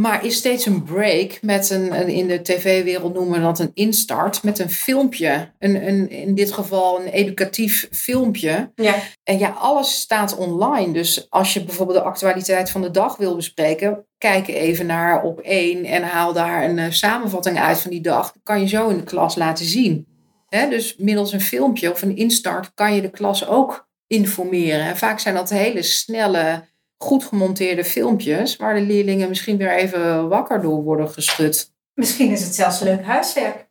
Maar 0.00 0.24
is 0.24 0.36
steeds 0.36 0.66
een 0.66 0.82
break 0.82 1.38
met 1.42 1.70
een, 1.70 2.00
een- 2.00 2.08
in 2.08 2.26
de 2.26 2.42
tv-wereld 2.42 3.14
noemen 3.14 3.38
we 3.38 3.44
dat 3.44 3.58
een 3.58 3.70
instart, 3.74 4.42
met 4.42 4.58
een 4.58 4.70
filmpje. 4.70 5.52
Een, 5.58 5.88
een, 5.88 6.10
in 6.10 6.34
dit 6.34 6.52
geval 6.52 7.00
een 7.00 7.06
educatief 7.08 7.88
filmpje. 7.90 8.72
Ja. 8.74 8.94
En 9.24 9.38
ja, 9.38 9.48
alles 9.58 10.00
staat 10.00 10.36
online. 10.36 10.92
Dus 10.92 11.26
als 11.30 11.54
je 11.54 11.64
bijvoorbeeld 11.64 11.98
de 11.98 12.04
actualiteit 12.04 12.70
van 12.70 12.82
de 12.82 12.90
dag 12.90 13.16
wil 13.16 13.36
bespreken, 13.36 14.06
kijk 14.18 14.48
even 14.48 14.86
naar 14.86 15.22
op 15.22 15.40
één 15.40 15.84
en 15.84 16.02
haal 16.02 16.32
daar 16.32 16.64
een 16.64 16.78
eh, 16.78 16.90
samenvatting 16.90 17.58
uit 17.58 17.80
van 17.80 17.90
die 17.90 18.00
dag. 18.02 18.32
Dat 18.32 18.42
kan 18.42 18.60
je 18.60 18.68
zo 18.68 18.88
in 18.88 18.96
de 18.96 19.04
klas 19.04 19.36
laten 19.36 19.64
zien. 19.64 20.06
Hè, 20.48 20.68
dus 20.68 20.96
middels 20.96 21.32
een 21.32 21.40
filmpje 21.40 21.90
of 21.92 22.02
een 22.02 22.16
instart 22.16 22.70
kan 22.74 22.94
je 22.94 23.00
de 23.00 23.10
klas 23.10 23.46
ook 23.46 23.88
informeren. 24.06 24.84
En 24.84 24.96
vaak 24.96 25.18
zijn 25.20 25.34
dat 25.34 25.50
hele 25.50 25.82
snelle, 25.82 26.64
goed 26.98 27.24
gemonteerde 27.24 27.84
filmpjes, 27.84 28.56
waar 28.56 28.74
de 28.74 28.80
leerlingen 28.80 29.28
misschien 29.28 29.56
weer 29.56 29.74
even 29.76 30.28
wakker 30.28 30.62
door 30.62 30.82
worden 30.82 31.08
geschud. 31.10 31.74
Misschien 31.94 32.30
is 32.30 32.44
het 32.44 32.54
zelfs 32.54 32.80
leuk 32.80 33.02
huiswerk. 33.04 33.68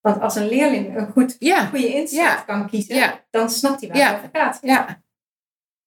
Want 0.00 0.20
als 0.20 0.34
een 0.36 0.48
leerling 0.48 0.96
een 0.96 1.10
goed, 1.12 1.36
Ja, 1.38 1.66
goede 1.66 2.06
Ja. 2.10 2.34
kan 2.34 2.68
kiezen, 2.68 2.94
Ja. 2.96 3.24
dan 3.30 3.50
snapt 3.50 3.80
hij 3.80 3.88
waar 3.88 3.98
Ja. 3.98 4.06
het 4.08 4.16
over 4.16 4.28
gaat. 4.32 4.58
ja, 4.62 5.02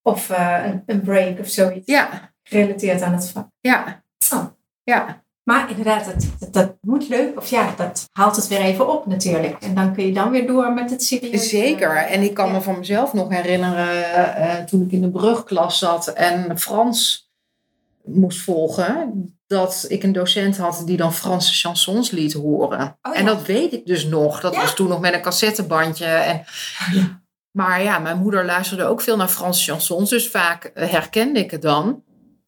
Of 0.01 0.29
eh, 0.29 0.61
een, 0.65 0.83
een 0.85 1.01
break 1.01 1.39
of 1.39 1.47
zoiets. 1.47 1.85
ja, 1.85 2.33
Gerelateerd 2.43 3.01
aan 3.01 3.13
het 3.13 3.29
vak. 3.29 3.47
ja. 3.59 4.03
Oh. 4.33 4.45
Ja, 4.83 5.24
Maar 5.45 5.69
inderdaad, 5.69 6.05
dat, 6.05 6.25
dat, 6.39 6.53
dat 6.53 6.73
moet 6.81 7.07
leuk. 7.09 7.37
Of 7.37 7.47
ja, 7.49 7.73
dat 7.77 8.09
haalt 8.11 8.35
het 8.35 8.47
weer 8.47 8.59
even 8.61 8.89
op 8.93 9.05
natuurlijk. 9.05 9.63
En 9.63 9.75
dan 9.75 9.93
kun 9.93 10.05
je 10.05 10.13
dan 10.13 10.31
weer 10.31 10.47
door 10.47 10.73
met 10.73 10.89
het 10.89 11.03
serieus. 11.03 11.49
Zeker. 11.49 11.95
En 11.97 12.21
ik 12.21 12.33
kan 12.33 12.47
Ja. 12.47 12.51
me 12.53 12.61
van 12.61 12.77
mezelf 12.79 13.13
nog 13.13 13.29
herinneren 13.29 14.13
eh, 14.35 14.63
toen 14.63 14.81
ik 14.81 14.91
in 14.91 15.01
de 15.01 15.09
brugklas 15.11 15.79
zat 15.79 16.07
en 16.07 16.59
Frans 16.59 17.29
moest 18.03 18.41
volgen, 18.41 19.29
dat 19.47 19.85
ik 19.87 20.03
een 20.03 20.11
docent 20.11 20.57
had 20.57 20.81
die 20.85 20.97
dan 20.97 21.13
Franse 21.13 21.53
chansons 21.53 22.11
liet 22.11 22.33
horen. 22.33 22.97
Oh 23.01 23.13
ja. 23.13 23.19
En 23.19 23.25
dat 23.25 23.45
weet 23.45 23.73
ik 23.73 23.85
dus 23.85 24.05
nog. 24.05 24.39
Dat 24.41 24.53
Ja. 24.53 24.59
was 24.61 24.75
toen 24.75 24.87
nog 24.87 24.99
met 24.99 25.13
een 25.13 25.21
cassettebandje. 25.21 26.05
En, 26.05 26.43
Ja. 26.93 27.23
Maar 27.51 27.83
ja, 27.83 27.99
mijn 27.99 28.17
moeder 28.17 28.45
luisterde 28.45 28.83
ook 28.85 29.01
veel 29.01 29.17
naar 29.17 29.27
Franse 29.27 29.63
chansons, 29.71 30.09
dus 30.09 30.29
vaak 30.29 30.63
eh, 30.63 30.89
herkende 30.89 31.39
ik 31.39 31.51
het 31.51 31.61
dan. 31.61 32.03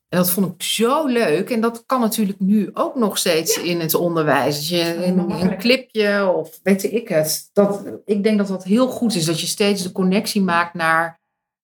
En 0.10 0.18
dat 0.18 0.30
vond 0.30 0.54
ik 0.54 0.64
zo 0.64 1.06
leuk. 1.06 1.50
En 1.50 1.62
dat 1.62 1.84
kan 1.86 2.00
natuurlijk 2.00 2.40
nu 2.40 2.70
ook 2.74 2.96
nog 2.96 3.18
steeds 3.18 3.58
in 3.58 3.80
het 3.80 3.94
onderwijs. 3.96 4.56
Dat 4.56 4.68
je 4.68 5.06
een, 5.06 5.30
een 5.30 5.58
clipje 5.58 6.32
of 6.36 6.60
weet 6.64 6.84
ik 6.84 7.08
het. 7.08 7.50
Dat, 7.54 7.84
ik 8.06 8.24
denk 8.24 8.38
dat 8.38 8.48
dat 8.48 8.64
heel 8.64 8.88
goed 8.88 9.16
is. 9.16 9.26
Dat 9.26 9.42
je 9.42 9.48
steeds 9.48 9.84
de 9.84 9.92
connectie 9.92 10.42
maakt 10.42 10.74
naar 10.74 11.20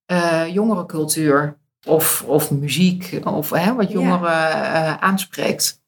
eh 0.06 0.48
jongerencultuur. 0.54 1.58
Of, 1.88 2.24
of 2.28 2.52
muziek. 2.52 3.20
Of 3.24 3.50
hè, 3.50 3.74
wat 3.74 3.88
Ja. 3.88 3.94
jongeren 3.94 4.52
eh, 4.52 4.98
aanspreekt. 4.98 5.82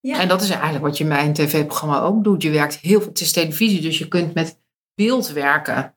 Ja. 0.00 0.20
En 0.20 0.28
dat 0.28 0.42
is 0.42 0.50
eigenlijk 0.50 0.84
wat 0.84 0.96
je 0.96 1.02
in 1.04 1.10
mijn 1.10 1.32
tv-programma 1.32 2.00
ook 2.00 2.24
doet. 2.24 2.42
Je 2.42 2.50
werkt 2.50 2.76
heel 2.76 3.00
veel. 3.00 3.08
Het 3.08 3.20
is 3.20 3.32
televisie, 3.32 3.80
dus 3.80 3.98
je 3.98 4.08
kunt 4.08 4.34
met 4.34 4.58
beeld 4.94 5.28
werken. 5.32 5.94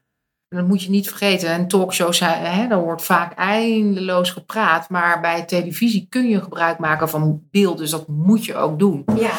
Dat 0.56 0.68
moet 0.68 0.84
je 0.84 0.90
niet 0.90 1.08
vergeten. 1.08 1.50
En 1.50 1.68
talkshows, 1.68 2.20
hè, 2.20 2.68
daar 2.68 2.82
wordt 2.82 3.04
vaak 3.04 3.34
eindeloos 3.38 4.30
gepraat. 4.32 4.90
Maar 4.90 5.22
bij 5.22 5.46
televisie 5.46 6.06
kun 6.10 6.30
je 6.30 6.42
gebruik 6.42 6.78
maken 6.80 7.10
van 7.10 7.48
beeld. 7.52 7.78
Dus 7.78 7.90
dat 7.92 8.08
moet 8.08 8.46
je 8.46 8.56
ook 8.56 8.80
doen. 8.80 9.04
Ja, 9.16 9.32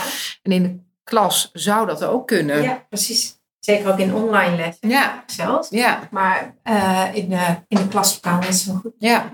En 0.42 0.53
in 0.53 0.62
de 0.62 0.79
klas 1.05 1.51
zou 1.53 1.87
dat 1.87 2.05
ook 2.05 2.27
kunnen. 2.27 2.62
ja, 2.62 2.85
precies. 2.88 3.40
Zeker 3.59 3.92
ook 3.92 3.98
in 3.98 4.14
online 4.14 4.57
lessen 4.57 4.88
Ja, 4.88 5.22
zelfs. 5.27 5.68
ja, 5.70 6.09
Maar 6.11 6.55
eh, 6.62 7.09
in, 7.14 7.29
de, 7.29 7.57
in 7.68 7.77
de 7.77 7.88
klaslokaal 7.88 8.40
is 8.40 8.57
het 8.57 8.66
wel 8.66 8.77
goed. 8.81 8.94
ja. 8.98 9.33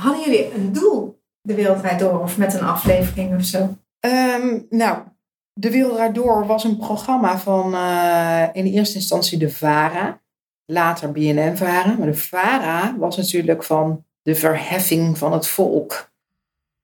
Hadden 0.00 0.20
jullie 0.24 0.54
een 0.54 0.72
doel, 0.72 1.22
de 1.40 1.54
wereld 1.54 1.78
draait 1.78 1.98
door, 1.98 2.20
of 2.20 2.38
met 2.38 2.54
een 2.54 2.62
aflevering 2.64 3.36
of 3.36 3.44
zo? 3.44 3.76
Ehm, 4.00 4.58
nou, 4.70 4.98
De 5.56 5.70
Wereld 5.70 5.94
Draait 5.94 6.14
Door 6.14 6.46
was 6.46 6.64
een 6.64 6.76
programma 6.76 7.38
van 7.38 7.74
eh, 7.74 8.48
in 8.52 8.66
eerste 8.66 8.96
instantie 8.96 9.38
de 9.38 9.50
VARA. 9.50 10.22
Later 10.64 11.12
BNN-VARA. 11.12 11.96
Maar 11.96 12.06
de 12.06 12.14
VARA 12.14 12.96
was 12.98 13.16
natuurlijk 13.16 13.62
van 13.62 14.04
de 14.22 14.34
verheffing 14.34 15.18
van 15.18 15.32
het 15.32 15.46
volk. 15.46 16.12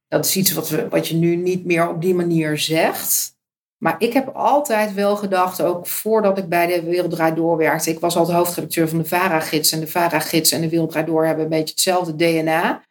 Dat 0.08 0.24
is 0.24 0.36
iets 0.36 0.52
wat, 0.52 0.68
we, 0.68 0.88
wat 0.88 1.08
je 1.08 1.14
nu 1.14 1.36
niet 1.36 1.64
meer 1.64 1.88
op 1.88 2.00
die 2.00 2.14
manier 2.14 2.58
zegt. 2.58 3.38
Maar 3.82 3.94
ik 3.98 4.12
heb 4.12 4.28
altijd 4.28 4.94
wel 4.94 5.16
gedacht, 5.16 5.62
ook 5.62 5.86
voordat 5.86 6.38
ik 6.38 6.48
bij 6.48 6.66
de 6.66 6.82
Wereld 6.82 7.10
Draait 7.10 7.36
Door 7.36 7.56
werkte. 7.56 7.90
Ik 7.90 8.00
was 8.00 8.16
altijd 8.16 8.36
hoofdredacteur 8.36 8.88
van 8.88 8.98
de 8.98 9.04
VARA-gids. 9.04 9.72
En 9.72 9.80
de 9.80 9.86
VARA-gids 9.86 10.50
en 10.50 10.60
de 10.60 10.68
Wereld 10.68 10.90
Draait 10.90 11.06
Door 11.06 11.26
hebben 11.26 11.44
een 11.44 11.50
beetje 11.50 11.74
hetzelfde 11.74 12.16
DNA. 12.16 12.82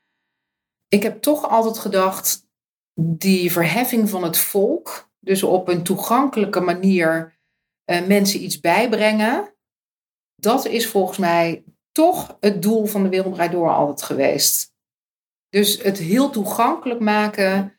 Ik 0.88 1.04
heb 1.04 1.22
toch 1.22 1.50
altijd 1.50 1.78
gedacht, 1.78 2.48
die 2.94 3.52
verheffing 3.52 4.10
van 4.10 4.24
het 4.24 4.38
volk, 4.38 5.09
dus 5.20 5.44
op 5.44 5.68
een 5.68 5.84
toegankelijke 5.84 6.60
manier 6.60 7.40
eh, 7.84 8.06
mensen 8.06 8.44
iets 8.44 8.60
bijbrengen, 8.60 9.54
dat 10.36 10.66
is 10.66 10.88
volgens 10.88 11.18
mij 11.18 11.64
toch 11.92 12.38
het 12.40 12.62
doel 12.62 12.86
van 12.86 13.04
de 13.04 13.10
Wereld 13.10 13.34
Draait 13.34 13.52
Door 13.52 13.70
altijd 13.70 14.02
geweest. 14.02 14.74
Dus 15.50 15.82
het 15.82 15.98
heel 15.98 16.30
toegankelijk 16.30 17.00
maken 17.00 17.74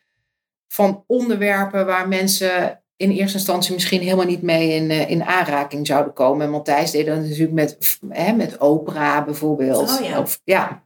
van 0.67 1.03
onderwerpen 1.07 1.85
waar 1.85 2.07
mensen 2.07 2.83
in 2.95 3.11
eerste 3.11 3.37
instantie 3.37 3.73
misschien 3.73 4.01
helemaal 4.01 4.25
niet 4.25 4.41
mee 4.41 4.73
in, 4.73 4.91
eh, 4.91 5.09
in 5.09 5.23
aanraking 5.23 5.87
zouden 5.87 6.13
komen. 6.13 6.45
En 6.45 6.51
Matthijs 6.51 6.91
deed 6.91 7.05
dat 7.05 7.17
natuurlijk 7.17 7.51
met, 7.51 7.99
hè, 8.09 8.33
met 8.33 8.59
opera 8.59 9.23
bijvoorbeeld. 9.23 9.99
Oh 9.99 10.05
ja. 10.05 10.19
Of, 10.19 10.41
ja. 10.43 10.83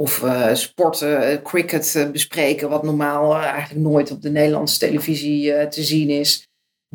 Of 0.00 0.22
eh, 0.22 0.54
sporten, 0.54 1.30
eh, 1.30 1.42
cricket 1.42 1.94
eh, 1.96 2.10
bespreken, 2.10 2.68
wat 2.68 2.82
normaal 2.82 3.36
eigenlijk 3.36 3.80
nooit 3.88 4.10
op 4.10 4.22
de 4.22 4.30
Nederlandse 4.30 4.78
televisie 4.78 5.68
te 5.68 5.82
zien 5.82 6.08
is. 6.10 6.48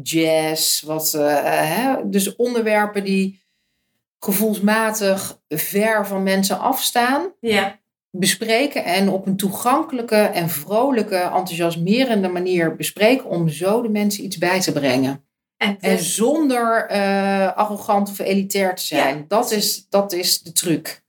Jazz, 0.04 0.82
wat, 0.82 1.12
hè, 1.12 2.10
dus 2.10 2.36
onderwerpen 2.36 3.04
die 3.04 3.42
gevoelsmatig 4.20 5.40
ver 5.48 6.08
van 6.08 6.24
mensen 6.24 6.60
afstaan 6.60 7.34
Ja. 7.40 7.80
bespreken 8.12 8.84
en 8.84 9.10
op 9.10 9.26
een 9.26 9.38
toegankelijke 9.38 10.16
en 10.16 10.50
vrolijke, 10.50 11.16
enthousiasmerende 11.16 12.28
manier 12.28 12.76
bespreken 12.76 13.26
om 13.26 13.50
zo 13.50 13.82
de 13.82 13.90
mensen 13.90 14.24
iets 14.24 14.38
bij 14.38 14.62
te 14.62 14.72
brengen. 14.72 15.26
En, 15.58 15.78
En 15.80 15.96
dus- 15.96 16.16
zonder 16.16 16.88
arrogant 17.56 18.10
of 18.10 18.20
elitair 18.20 18.76
te 18.76 18.86
zijn. 18.86 19.18
Ja, 19.18 19.26
dat, 19.28 19.52
is, 19.52 19.90
dat 19.90 20.14
is 20.14 20.42
de 20.42 20.52
truc. 20.52 21.04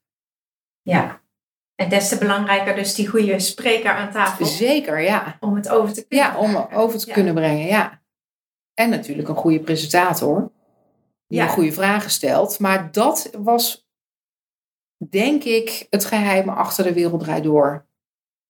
ja. 0.83 1.25
En 1.77 1.89
des 1.89 2.09
te 2.09 2.19
belangrijker 2.19 2.75
dus 2.75 2.95
die 2.95 3.09
goede 3.09 3.39
spreker 3.39 3.91
aan 3.91 4.11
tafel. 4.13 4.47
Zeker, 4.47 5.01
ja. 5.01 5.37
Om 5.41 5.55
het 5.55 5.69
over 5.69 5.95
te 5.95 6.07
kunnen 6.07 6.27
Ja, 6.27 6.39
om 6.39 6.51
brengen. 6.51 6.71
over 6.73 6.99
te 6.99 7.07
Ja. 7.07 7.13
kunnen 7.13 7.35
brengen, 7.35 7.67
ja. 7.67 8.03
En 8.75 8.91
natuurlijk 8.91 9.29
een 9.29 9.35
goede 9.37 9.61
presentator. 9.61 10.53
Die 11.27 11.39
Ja. 11.39 11.45
een 11.45 11.51
goede 11.51 11.73
vragen 11.73 12.11
stelt. 12.11 12.59
Maar 12.59 12.93
dat 12.93 13.31
was, 13.39 13.87
denk 15.11 15.45
ik, 15.45 15.87
het 15.91 16.05
geheim 16.05 16.49
achter 16.49 16.85
de 16.85 16.93
wereld 16.93 17.43
door. 17.43 17.87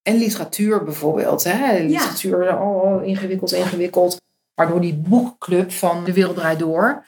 En 0.03 0.17
literatuur 0.17 0.85
bijvoorbeeld. 0.85 1.45
Hè? 1.45 1.79
Literatuur, 1.79 2.59
oh, 2.61 3.05
ingewikkeld, 3.07 3.53
ingewikkeld. 3.53 4.21
Maar 4.55 4.69
door 4.69 4.81
die 4.81 4.95
boekclub 4.95 5.73
van 5.73 6.05
de 6.05 6.13
wereld 6.13 6.59
door. 6.59 7.07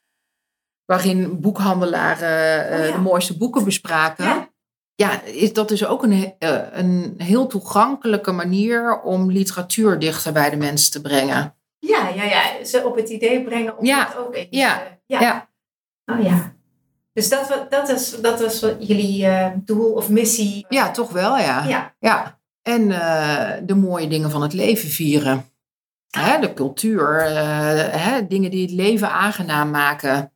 Waarin 0.84 1.40
boekhandelaren 1.40 2.68
eh, 2.70 2.80
Oh 2.80 2.86
ja. 2.86 2.92
de 2.92 3.00
mooiste 3.00 3.36
boeken 3.36 3.64
bespraken. 3.64 4.47
Ja. 5.00 5.22
Is, 5.22 5.52
dat 5.52 5.70
is 5.70 5.86
ook 5.86 6.02
een, 6.02 6.34
eh, 6.38 6.60
een 6.72 7.14
heel 7.18 7.46
toegankelijke 7.46 8.32
manier 8.32 9.00
om 9.00 9.30
literatuur 9.30 9.98
dichter 9.98 10.32
bij 10.32 10.50
de 10.50 10.56
mensen 10.56 10.92
te 10.92 11.00
brengen. 11.00 11.54
Ja, 11.78 12.08
ja, 12.08 12.24
ja. 12.24 12.64
Ze 12.64 12.84
op 12.84 12.96
het 12.96 13.08
idee 13.08 13.44
brengen 13.44 13.78
om 13.78 13.84
Ja, 13.84 14.06
het 14.06 14.16
ook 14.16 14.34
eens... 14.34 14.46
ja, 14.50 14.80
eh, 14.80 14.86
ja. 15.06 15.20
ja. 15.20 15.48
Oh 16.06 16.22
ja. 16.22 16.52
Dus 17.12 17.28
dat, 17.28 17.66
dat, 17.68 17.88
is, 17.88 18.20
dat 18.20 18.40
was 18.40 18.60
jullie 18.78 19.26
eh, 19.26 19.52
doel 19.56 19.92
of 19.92 20.08
missie. 20.08 20.66
Ja, 20.68 20.90
toch 20.90 21.10
wel, 21.10 21.38
ja. 21.38 21.64
Ja. 21.64 21.94
Ja. 21.98 22.40
En 22.62 22.88
de 23.66 23.74
mooie 23.74 24.08
dingen 24.08 24.30
van 24.30 24.42
het 24.42 24.52
leven 24.52 24.88
vieren. 24.88 25.44
Hè, 26.08 26.40
de 26.40 26.54
cultuur, 26.54 27.20
hè, 27.98 28.26
dingen 28.26 28.50
die 28.50 28.62
het 28.62 28.70
leven 28.70 29.10
aangenaam 29.10 29.70
maken. 29.70 30.32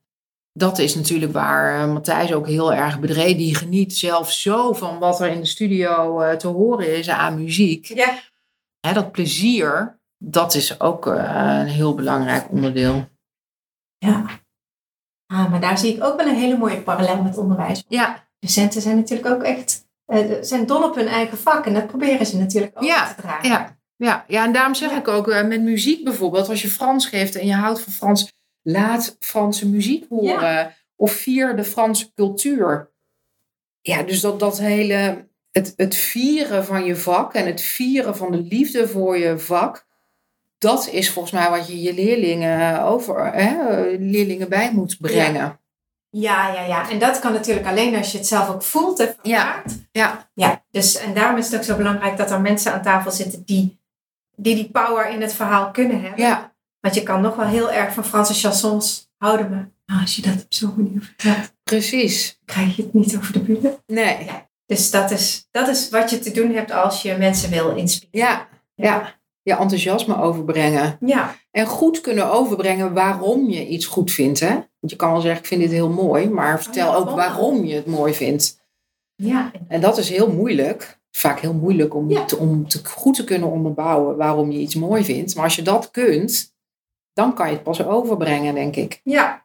Dat 0.53 0.79
is 0.79 0.95
natuurlijk 0.95 1.33
waar 1.33 1.81
eh, 1.83 1.93
Matthijs 1.93 2.33
ook 2.33 2.47
heel 2.47 2.73
erg 2.73 3.01
bedreven. 3.01 3.37
Die 3.37 3.55
geniet 3.55 3.97
zelf 3.97 4.33
zo 4.33 4.73
van 4.73 4.99
wat 4.99 5.21
er 5.21 5.29
in 5.29 5.41
de 5.41 5.47
studio 5.47 6.21
eh, 6.21 6.37
te 6.37 6.47
horen 6.49 6.97
is 6.97 7.09
aan 7.09 7.35
muziek. 7.43 7.87
Ja. 7.87 8.19
Hè, 8.81 8.93
dat 8.93 9.13
plezier, 9.13 9.99
dat 10.19 10.55
is 10.55 10.81
ook 10.81 11.07
eh, 11.07 11.59
een 11.61 11.67
heel 11.67 11.95
belangrijk 11.95 12.51
onderdeel. 12.51 13.09
ja. 13.99 14.25
Ah, 15.27 15.51
maar 15.51 15.61
daar 15.61 15.79
zie 15.79 15.95
ik 15.95 16.05
ook 16.05 16.17
wel 16.17 16.27
een 16.27 16.35
hele 16.39 16.57
mooie 16.59 16.81
parallel 16.81 17.23
met 17.23 17.39
onderwijs. 17.39 17.85
Ja, 17.89 18.29
Docenten 18.39 18.83
zijn 18.83 18.97
natuurlijk 18.97 19.29
ook 19.35 19.43
echt... 19.43 19.87
zijn 20.41 20.67
dol 20.67 20.83
op 20.83 20.95
hun 20.95 21.07
eigen 21.07 21.39
vak. 21.39 21.67
En 21.67 21.75
dat 21.75 21.87
proberen 21.87 22.27
ze 22.27 22.39
natuurlijk 22.39 22.77
ook 22.77 22.85
Ja, 22.85 23.15
te 23.15 23.21
dragen. 23.23 23.49
ja, 23.49 23.77
ja. 23.97 24.25
ja 24.29 24.45
en 24.45 24.53
daarom 24.53 24.75
zeg 24.75 24.91
Ja. 24.91 24.97
ik 24.99 25.09
ook 25.09 25.27
met 25.27 25.63
muziek 25.63 26.05
bijvoorbeeld. 26.05 26.49
Als 26.49 26.63
je 26.63 26.69
Frans 26.69 27.07
geeft 27.07 27.37
en 27.37 27.47
je 27.47 27.55
houdt 27.55 27.81
van 27.81 27.93
Frans, 27.93 28.33
laat 28.63 29.17
Franse 29.21 29.69
muziek 29.69 30.07
horen. 30.09 30.75
Of 30.97 31.13
vier 31.13 31.57
de 31.57 31.65
Franse 31.65 32.13
cultuur. 32.15 32.91
Ja, 33.81 34.03
dus 34.03 34.21
dat, 34.21 34.41
dat 34.41 34.59
hele, 34.59 35.29
het, 35.51 35.73
het 35.77 35.95
vieren 35.95 36.65
van 36.65 36.85
je 36.85 36.97
vak 36.97 37.35
en 37.35 37.47
het 37.47 37.61
vieren 37.61 38.17
van 38.17 38.31
de 38.31 38.39
liefde 38.39 38.89
voor 38.89 39.19
je 39.19 39.39
vak. 39.39 39.87
Dat 40.59 40.89
is 40.89 41.11
volgens 41.11 41.35
mij 41.35 41.51
wat 41.51 41.67
je 41.69 41.83
je 41.83 41.95
leerlingen, 41.95 42.83
over, 42.83 43.33
hè, 43.33 43.81
leerlingen 43.99 44.49
bij 44.49 44.73
moet 44.73 44.97
brengen. 45.01 45.61
Ja, 46.11 46.53
ja, 46.55 46.65
ja. 46.67 46.91
En 46.91 46.99
dat 46.99 47.19
kan 47.19 47.33
natuurlijk 47.33 47.67
alleen 47.67 47.97
als 47.97 48.13
je 48.13 48.19
het 48.19 48.27
zelf 48.27 48.49
ook 48.49 48.63
voelt 48.63 49.01
en 49.01 49.17
Ja. 49.23 49.47
ervaart. 49.47 49.79
Ja, 49.93 50.31
Ja, 50.35 50.65
dus 50.71 50.97
en 50.97 51.15
daarom 51.15 51.39
is 51.39 51.47
het 51.47 51.57
ook 51.57 51.65
zo 51.65 51.77
belangrijk 51.77 52.17
dat 52.17 52.31
er 52.31 52.41
mensen 52.41 52.73
aan 52.73 52.83
tafel 52.83 53.11
zitten 53.11 53.43
die 53.45 53.81
die, 54.37 54.55
die 54.55 54.71
power 54.71 55.09
in 55.09 55.21
het 55.21 55.33
verhaal 55.35 55.71
kunnen 55.71 56.01
hebben. 56.01 56.25
ja, 56.25 56.52
Want 56.83 56.95
je 56.95 57.03
kan 57.03 57.21
nog 57.21 57.37
wel 57.37 57.47
heel 57.47 57.71
erg 57.73 57.95
van 57.95 58.05
Franse 58.05 58.35
chansons 58.35 59.11
houden, 59.17 59.51
maar 59.51 59.71
nou, 59.87 60.01
als 60.01 60.17
je 60.17 60.23
dat 60.23 60.35
op 60.35 60.47
zo'n 60.49 60.75
manier 60.77 61.03
vertelt, 61.03 61.53
precies. 61.65 62.39
krijg 62.45 62.77
je 62.77 62.83
het 62.83 62.93
niet 62.93 63.17
over 63.17 63.33
de 63.33 63.41
bühne. 63.41 63.79
Nee, 63.87 64.29
Dus 64.67 64.91
dat 64.91 65.11
is, 65.11 65.49
dat 65.51 65.69
is 65.69 65.89
wat 65.89 66.11
je 66.11 66.19
te 66.19 66.31
doen 66.31 66.55
hebt 66.55 66.71
als 66.73 67.03
je 67.03 67.17
mensen 67.19 67.51
wil 67.51 67.77
inspireren. 67.77 68.29
ja, 68.29 68.49
ja. 68.75 69.21
Je 69.45 69.57
enthousiasme 69.57 70.17
overbrengen. 70.17 70.97
Ja, 71.01 71.35
En 71.51 71.67
goed 71.67 72.01
kunnen 72.01 72.33
overbrengen 72.33 72.93
waarom 72.93 73.49
je 73.51 73.67
iets 73.67 73.87
goed 73.87 74.11
vindt. 74.13 74.41
Hè? 74.41 74.49
Want 74.55 74.93
je 74.93 74.97
kan 74.97 75.13
wel 75.13 75.21
zeggen, 75.21 75.41
ik 75.41 75.47
vind 75.47 75.61
dit 75.61 75.71
heel 75.71 75.89
mooi. 75.91 76.29
Maar 76.31 76.63
vertel 76.63 76.91
ja, 76.91 76.95
ook 76.97 77.05
waarom? 77.11 77.17
waarom 77.17 77.65
je 77.65 77.75
het 77.75 77.87
mooi 77.87 78.15
vindt. 78.15 78.61
ja. 79.17 79.51
En 79.69 79.81
dat 79.81 79.99
is 79.99 80.09
heel 80.09 80.33
moeilijk. 80.33 81.01
Vaak 81.11 81.41
heel 81.41 81.55
moeilijk 81.55 81.95
om, 81.95 82.11
Ja. 82.11 82.25
te, 82.25 82.37
om 82.37 82.69
te, 82.69 82.81
goed 82.85 83.15
te 83.15 83.25
kunnen 83.25 83.51
onderbouwen 83.51 84.17
waarom 84.17 84.51
je 84.51 84.59
iets 84.59 84.75
mooi 84.75 85.05
vindt. 85.05 85.35
Maar 85.35 85.45
als 85.45 85.57
je 85.57 85.63
dat 85.63 85.91
kunt, 85.91 86.52
dan 87.13 87.35
kan 87.35 87.47
je 87.49 87.53
het 87.55 87.63
pas 87.63 87.85
overbrengen, 87.85 88.55
denk 88.55 88.77
ik. 88.77 89.01
ja. 89.05 89.41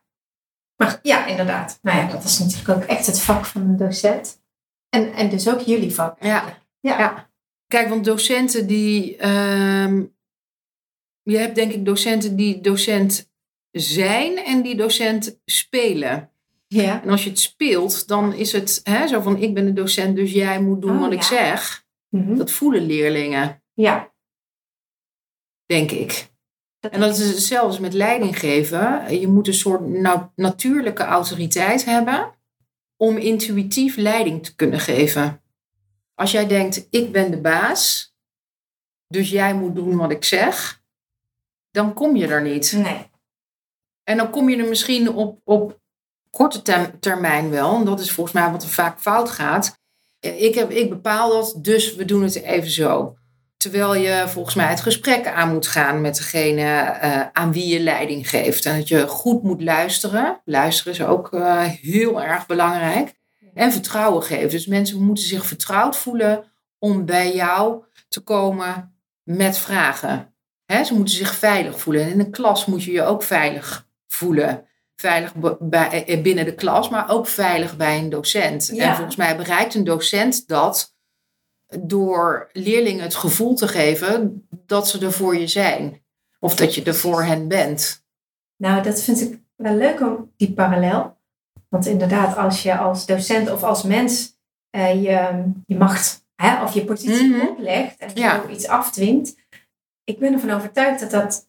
Maar 0.76 1.00
ja, 1.02 1.26
inderdaad. 1.26 1.80
Nou 1.82 1.98
ja, 1.98 2.08
dat 2.12 2.24
is 2.24 2.40
natuurlijk 2.40 2.70
ook 2.70 2.84
echt 2.90 3.06
het 3.06 3.22
vak 3.22 3.46
van 3.46 3.62
een 3.62 3.78
docent. 3.78 4.42
En, 4.90 5.14
en 5.14 5.30
dus 5.30 5.50
ook 5.50 5.60
jullie 5.60 5.94
vak. 5.94 6.24
Ja. 6.24 6.62
Ja. 6.80 7.00
Ja. 7.00 7.30
Kijk, 7.68 7.90
want 7.90 8.06
docenten 8.06 8.68
die... 8.68 9.16
ehm, 9.18 10.04
je 11.22 11.38
hebt 11.38 11.56
denk 11.56 11.72
ik 11.72 11.86
docenten 11.86 12.36
die 12.36 12.62
docent 12.62 13.32
zijn 13.72 14.38
en 14.38 14.62
die 14.62 14.76
docent 14.76 15.40
spelen. 15.46 16.32
Ja. 16.68 17.02
En 17.04 17.10
als 17.10 17.24
je 17.24 17.30
het 17.30 17.40
speelt, 17.40 18.08
dan 18.08 18.34
is 18.34 18.52
het 18.52 18.80
hè, 18.84 19.08
zo 19.08 19.22
van 19.22 19.38
ik 19.38 19.54
ben 19.54 19.66
de 19.66 19.74
docent, 19.74 20.16
dus 20.16 20.32
jij 20.32 20.62
moet 20.62 20.82
doen 20.82 20.96
Oh, 20.96 21.00
wat 21.02 21.12
ik 21.12 21.22
zeg. 21.24 21.86
Mhm. 22.10 22.36
Dat 22.36 22.52
voelen 22.52 22.86
leerlingen, 22.86 23.64
Ja. 23.74 24.14
denk 25.66 25.92
ik. 25.92 26.36
En 26.80 27.00
dat 27.00 27.18
is 27.18 27.30
hetzelfde 27.30 27.82
met 27.82 27.94
leiding 27.94 28.40
geven. 28.40 29.20
Je 29.20 29.28
moet 29.28 29.48
een 29.48 29.54
soort 29.54 29.88
nou, 29.88 30.22
natuurlijke 30.36 31.04
autoriteit 31.04 31.86
hebben 31.86 32.36
om 32.98 33.18
intuïtief 33.18 33.96
leiding 33.96 34.44
te 34.44 34.56
kunnen 34.56 34.80
geven. 34.80 35.42
Als 36.16 36.32
jij 36.32 36.48
denkt, 36.48 36.88
ik 36.90 37.12
ben 37.12 37.32
de 37.32 37.42
baas, 37.42 38.14
dus 39.08 39.30
jij 39.30 39.54
moet 39.54 39.76
doen 39.76 39.96
wat 39.96 40.12
ik 40.12 40.24
zeg, 40.24 40.82
dan 41.72 41.94
kom 41.94 42.16
je 42.16 42.28
er 42.28 42.42
niet. 42.42 42.72
Nee. 42.72 43.10
En 44.04 44.18
dan 44.18 44.30
kom 44.30 44.50
je 44.50 44.58
er 44.58 44.68
misschien 44.68 45.10
op, 45.10 45.42
op 45.44 45.80
korte 46.30 46.62
termijn 47.00 47.50
wel. 47.50 47.76
En 47.76 47.86
dat 47.86 48.00
is 48.00 48.12
volgens 48.12 48.36
mij 48.36 48.52
wat 48.52 48.64
er 48.64 48.70
vaak 48.70 49.00
fout 49.00 49.30
gaat. 49.30 49.80
Ik, 50.20 50.56
heb, 50.56 50.72
ik 50.72 50.90
bepaal 50.90 51.30
dat, 51.30 51.56
dus 51.58 51.96
we 51.96 52.06
doen 52.06 52.24
het 52.24 52.36
even 52.36 52.70
zo. 52.70 53.17
Terwijl 53.58 53.96
je 53.96 54.24
volgens 54.28 54.56
mij 54.56 54.68
het 54.68 54.82
gesprek 54.82 55.28
aan 55.28 55.54
moet 55.54 55.68
gaan 55.68 56.02
met 56.02 56.16
degene 56.16 56.62
eh, 56.62 57.22
aan 57.32 57.52
wie 57.52 57.68
je 57.68 57.80
leiding 57.80 58.30
geeft. 58.30 58.66
En 58.66 58.78
dat 58.78 58.88
je 58.88 59.08
goed 59.08 59.44
moet 59.44 59.62
luisteren. 59.62 60.42
Luisteren 60.46 60.94
is 60.94 61.02
ook 61.02 61.34
eh, 61.34 61.64
heel 61.64 62.22
erg 62.22 62.46
belangrijk. 62.46 63.14
En 63.54 63.72
vertrouwen 63.72 64.24
geven. 64.24 64.50
Dus 64.50 64.66
mensen 64.66 65.02
moeten 65.02 65.24
zich 65.24 65.46
vertrouwd 65.46 65.98
voelen 65.98 66.44
om 66.80 67.06
bij 67.06 67.36
jou 67.36 67.84
te 68.08 68.20
komen 68.20 68.96
met 69.24 69.58
vragen. 69.58 70.34
Ze 70.86 70.94
moeten 70.94 71.16
zich 71.16 71.36
veilig 71.36 71.80
voelen. 71.80 72.04
En 72.04 72.10
in 72.10 72.20
een 72.20 72.32
klas 72.32 72.66
moet 72.66 72.84
je 72.84 72.92
je 72.92 73.04
ook 73.04 73.24
veilig 73.24 73.88
voelen. 74.08 74.66
Veilig 74.96 75.34
bij, 75.60 76.06
eh, 76.06 76.22
binnen 76.22 76.46
de 76.46 76.56
klas, 76.56 76.90
maar 76.90 77.10
ook 77.10 77.28
veilig 77.28 77.78
bij 77.78 77.98
een 77.98 78.10
docent. 78.10 78.70
Ja. 78.74 78.90
En 78.90 78.96
volgens 78.96 79.16
mij 79.16 79.38
bereikt 79.38 79.76
een 79.76 79.84
docent 79.84 80.48
dat 80.48 80.97
door 81.80 82.50
leerlingen 82.54 83.04
het 83.04 83.16
gevoel 83.16 83.56
te 83.56 83.68
geven 83.68 84.48
dat 84.50 84.88
ze 84.88 85.06
er 85.06 85.12
voor 85.12 85.38
je 85.38 85.48
zijn. 85.48 86.02
Of 86.40 86.56
dat 86.56 86.76
je 86.76 86.84
er 86.84 86.96
voor 86.96 87.24
hen 87.24 87.48
bent. 87.48 88.06
Nou, 88.58 88.84
dat 88.84 89.02
vind 89.04 89.22
ik 89.22 89.40
wel 89.56 89.76
leuk 89.76 90.00
om 90.02 90.32
die 90.38 90.54
parallel. 90.54 91.18
Want 91.70 91.86
inderdaad, 91.86 92.38
als 92.38 92.64
je 92.64 92.78
als 92.78 93.06
docent 93.06 93.52
of 93.52 93.64
als 93.64 93.84
mens 93.84 94.36
eh, 94.70 95.04
je, 95.04 95.44
je 95.66 95.78
macht 95.78 96.26
hè, 96.36 96.64
of 96.64 96.74
je 96.74 96.86
positie 96.86 97.30
Mhm. 97.30 97.48
oplegt 97.48 97.98
en 97.98 98.10
Ja. 98.14 98.42
zo 98.42 98.50
iets 98.50 98.68
afdwingt. 98.68 99.36
Ik 100.04 100.20
ben 100.20 100.34
ervan 100.34 100.50
overtuigd 100.52 101.00
dat 101.00 101.12
dat 101.12 101.48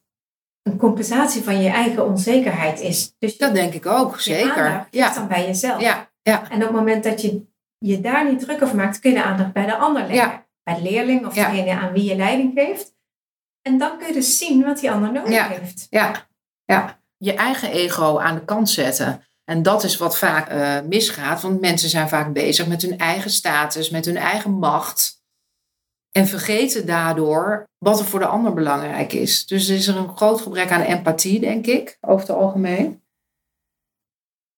een 0.62 0.76
compensatie 0.76 1.42
van 1.42 1.62
je 1.62 1.68
eigen 1.68 2.06
onzekerheid 2.06 2.80
is. 2.80 3.14
Dus 3.18 3.32
je, 3.32 3.38
Dat 3.38 3.54
denk 3.54 3.72
ik 3.74 3.86
ook, 3.86 4.20
zeker. 4.20 4.86
Ja, 4.90 5.14
dan 5.14 5.28
bij 5.28 5.46
jezelf. 5.46 5.80
ja, 5.80 6.10
ja, 6.22 6.50
En 6.50 6.56
op 6.56 6.62
het 6.62 6.70
moment 6.76 7.04
dat 7.04 7.22
je 7.22 7.42
je 7.78 8.00
daar 8.00 8.30
niet 8.30 8.40
druk 8.40 8.62
over 8.62 8.76
maakt, 8.76 8.98
kun 8.98 9.10
je 9.10 9.16
de 9.16 9.22
aandacht 9.22 9.52
bij 9.52 9.66
de 9.66 9.76
ander 9.76 10.02
leggen. 10.02 10.16
Ja. 10.30 10.46
Bij 10.62 10.74
de 10.74 10.82
leerling 10.82 11.26
of 11.26 11.34
Ja. 11.34 11.50
degene 11.50 11.70
aan 11.80 11.92
wie 11.92 12.04
je 12.04 12.16
leiding 12.16 12.52
geeft. 12.54 12.96
En 13.62 13.78
dan 13.78 13.98
kun 13.98 14.06
je 14.06 14.12
dus 14.12 14.38
zien 14.38 14.64
wat 14.64 14.80
die 14.80 14.90
ander 14.90 15.12
nodig 15.12 15.32
Ja. 15.32 15.48
heeft. 15.48 15.86
ja, 15.90 16.26
ja. 16.64 17.00
Je 17.16 17.34
eigen 17.34 17.70
ego 17.70 18.18
aan 18.18 18.34
de 18.34 18.44
kant 18.44 18.70
zetten. 18.70 19.22
En 19.44 19.62
dat 19.62 19.84
is 19.84 19.96
wat 19.96 20.18
vaak 20.18 20.48
eh, 20.48 20.80
misgaat, 20.80 21.40
want 21.42 21.60
mensen 21.60 21.88
zijn 21.88 22.08
vaak 22.08 22.32
bezig 22.32 22.66
met 22.66 22.82
hun 22.82 22.98
eigen 22.98 23.30
status, 23.30 23.90
met 23.90 24.04
hun 24.04 24.16
eigen 24.16 24.50
macht. 24.52 25.16
En 26.12 26.26
vergeten 26.26 26.86
daardoor 26.86 27.68
wat 27.78 27.98
er 27.98 28.04
voor 28.04 28.18
de 28.20 28.26
ander 28.26 28.54
belangrijk 28.54 29.12
is. 29.12 29.46
Dus 29.46 29.68
er 29.68 29.74
is 29.76 29.86
er 29.86 29.96
een 29.96 30.16
groot 30.16 30.40
gebrek 30.40 30.70
aan 30.70 30.80
empathie, 30.80 31.40
denk 31.40 31.66
ik, 31.66 31.98
over 32.00 32.26
het 32.26 32.36
algemeen. 32.36 33.02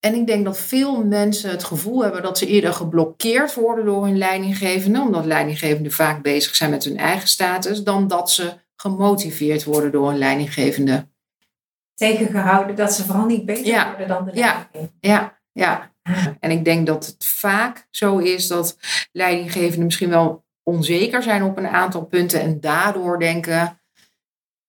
En 0.00 0.14
ik 0.14 0.26
denk 0.26 0.44
dat 0.44 0.58
veel 0.58 1.04
mensen 1.04 1.50
het 1.50 1.64
gevoel 1.64 2.02
hebben 2.02 2.22
dat 2.22 2.38
ze 2.38 2.46
eerder 2.46 2.72
geblokkeerd 2.72 3.54
worden 3.54 3.84
door 3.84 4.04
hun 4.04 4.18
leidinggevende, 4.18 5.00
omdat 5.00 5.24
leidinggevenden 5.24 5.92
vaak 5.92 6.22
bezig 6.22 6.54
zijn 6.56 6.70
met 6.70 6.84
hun 6.84 6.96
eigen 6.98 7.28
status, 7.28 7.82
dan 7.82 8.08
dat 8.08 8.30
ze 8.30 8.52
gemotiveerd 8.76 9.64
worden 9.64 9.92
door 9.92 10.10
een 10.10 10.18
leidinggevende. 10.18 11.08
Tegengehouden 11.94 12.76
dat 12.76 12.92
ze 12.92 13.04
vooral 13.04 13.26
niet 13.26 13.44
beter 13.44 13.66
Ja. 13.66 13.88
worden 13.88 14.08
dan 14.08 14.24
de 14.24 14.30
Ja. 14.34 14.46
leidinggevende. 14.46 14.92
Ja, 15.00 15.40
ja. 15.52 15.88
En 16.40 16.50
ik 16.50 16.64
denk 16.64 16.86
dat 16.86 17.06
het 17.06 17.24
vaak 17.24 17.86
zo 17.90 18.18
is 18.18 18.46
dat 18.46 18.76
leidinggevenden 19.12 19.84
misschien 19.84 20.08
wel 20.08 20.44
onzeker 20.62 21.22
zijn 21.22 21.42
op 21.42 21.56
een 21.56 21.68
aantal 21.68 22.04
punten 22.04 22.40
en 22.40 22.60
daardoor 22.60 23.18
denken: 23.18 23.80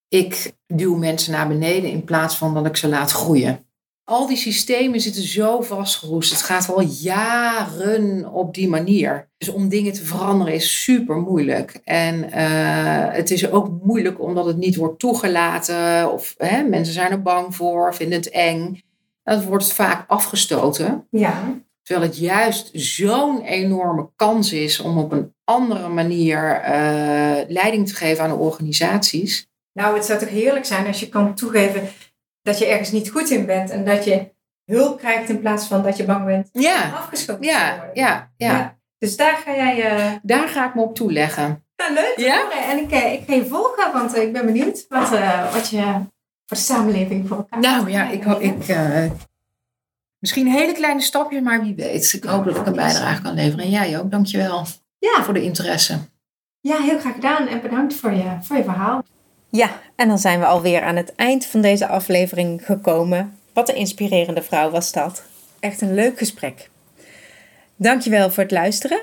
ik 0.07 0.53
duw 0.67 0.95
mensen 0.95 1.31
naar 1.31 1.47
beneden 1.47 1.89
in 1.89 2.03
plaats 2.03 2.37
van 2.37 2.53
dat 2.53 2.65
ik 2.65 2.77
ze 2.77 2.87
laat 2.87 3.11
groeien. 3.11 3.65
Al 4.11 4.27
die 4.27 4.37
systemen 4.37 5.01
zitten 5.01 5.23
zo 5.23 5.61
vastgeroest. 5.61 6.31
Het 6.31 6.41
gaat 6.41 6.69
al 6.69 6.81
jaren 6.81 8.33
op 8.33 8.53
die 8.53 8.69
manier. 8.69 9.29
Dus 9.37 9.49
om 9.49 9.69
dingen 9.69 9.93
te 9.93 10.05
veranderen 10.05 10.53
is 10.53 10.83
super 10.83 11.15
moeilijk. 11.15 11.81
En 11.83 12.31
eh, 12.31 13.13
het 13.15 13.31
is 13.31 13.51
ook 13.51 13.69
moeilijk 13.83 14.21
omdat 14.21 14.45
het 14.45 14.57
niet 14.57 14.75
wordt 14.75 14.99
toegelaten. 14.99 16.11
Of 16.13 16.35
hè, 16.37 16.63
mensen 16.63 16.93
zijn 16.93 17.11
er 17.11 17.21
bang 17.21 17.55
voor, 17.55 17.95
vinden 17.95 18.17
het 18.17 18.29
eng. 18.29 18.81
Dat 19.23 19.43
wordt 19.43 19.73
vaak 19.73 20.09
afgestoten. 20.09 21.07
Ja. 21.09 21.61
Terwijl 21.83 22.07
het 22.07 22.17
juist 22.17 22.69
zo'n 22.73 23.41
enorme 23.41 24.09
kans 24.15 24.53
is 24.53 24.79
om 24.79 24.97
op 24.97 25.11
een 25.11 25.33
andere 25.43 25.87
manier 25.87 26.51
eh, 26.51 27.47
leiding 27.47 27.87
te 27.87 27.95
geven 27.95 28.23
aan 28.23 28.29
de 28.29 28.35
organisaties. 28.35 29.47
Nou, 29.73 29.95
het 29.95 30.05
zou 30.05 30.19
toch 30.19 30.29
heerlijk 30.29 30.65
zijn 30.65 30.87
als 30.87 30.99
je 30.99 31.09
kan 31.09 31.35
toegeven 31.35 31.89
dat 32.41 32.59
je 32.59 32.65
ergens 32.65 32.91
niet 32.91 33.09
goed 33.09 33.29
in 33.29 33.45
bent 33.45 33.69
en 33.69 33.85
dat 33.85 34.03
je 34.05 34.31
hulp 34.65 34.97
krijgt 34.99 35.29
in 35.29 35.39
plaats 35.39 35.67
van 35.67 35.83
dat 35.83 35.97
je 35.97 36.03
bang 36.03 36.25
bent 36.25 36.49
Ja, 36.51 36.91
afgeschoten 36.93 37.41
te 37.41 37.47
ja, 37.47 37.75
worden. 37.75 37.91
ja, 38.03 38.31
ja. 38.37 38.77
Dus 38.97 39.15
daar 39.17 39.37
ga 39.45 39.55
jij... 39.55 39.81
eh 39.97 40.11
Daar 40.21 40.47
ga 40.47 40.67
ik 40.67 40.75
me 40.75 40.81
op 40.81 40.95
toeleggen. 40.95 41.65
nou, 41.77 41.93
leuk 41.93 42.13
te 42.15 42.21
Ja? 42.23 42.51
En 42.69 42.77
ik, 42.77 42.91
eh, 42.91 43.13
ik 43.13 43.23
ga 43.27 43.33
je 43.33 43.45
volgen, 43.45 43.93
want 43.93 44.13
eh, 44.13 44.21
ik 44.23 44.33
ben 44.33 44.45
benieuwd 44.45 44.85
wat, 44.89 45.09
wat 45.53 45.69
je 45.69 45.81
voor 46.45 46.57
de 46.57 46.63
samenleving 46.63 47.27
voor 47.27 47.37
elkaar 47.37 47.59
Nou 47.59 47.89
ja, 47.89 48.09
ik, 48.09 48.23
ho- 48.23 48.39
ik 48.39 48.65
misschien 50.19 50.47
hele 50.47 50.71
kleine 50.73 51.01
stapjes, 51.01 51.41
maar 51.41 51.61
wie 51.63 51.75
weet. 51.75 52.13
Ik 52.13 52.23
hoop 52.23 52.45
dat 52.45 52.57
ik 52.57 52.65
een 52.65 52.73
bijdrage 52.75 53.21
kan 53.21 53.33
leveren. 53.33 53.65
En 53.65 53.69
jij 53.71 53.99
ook, 53.99 54.11
dankjewel 54.11 54.65
Ja, 54.99 55.23
voor 55.23 55.33
de 55.33 55.43
interesse. 55.43 55.97
Ja, 56.59 56.77
heel 56.81 56.99
graag 56.99 57.13
gedaan 57.13 57.47
en 57.47 57.61
bedankt 57.61 57.93
voor 57.95 58.11
je, 58.11 58.37
voor 58.41 58.57
je 58.57 58.63
verhaal. 58.63 59.03
Ja, 59.51 59.81
en 59.95 60.07
dan 60.07 60.19
zijn 60.19 60.39
we 60.39 60.45
alweer 60.45 60.81
aan 60.81 60.95
het 60.95 61.15
eind 61.15 61.45
van 61.45 61.61
deze 61.61 61.87
aflevering 61.87 62.65
gekomen. 62.65 63.37
Wat 63.53 63.69
een 63.69 63.75
inspirerende 63.75 64.41
vrouw 64.41 64.69
was 64.69 64.91
dat. 64.91 65.23
Echt 65.59 65.81
een 65.81 65.93
leuk 65.93 66.17
gesprek. 66.17 66.69
Dankjewel 67.75 68.31
voor 68.31 68.43
het 68.43 68.51
luisteren. 68.51 69.01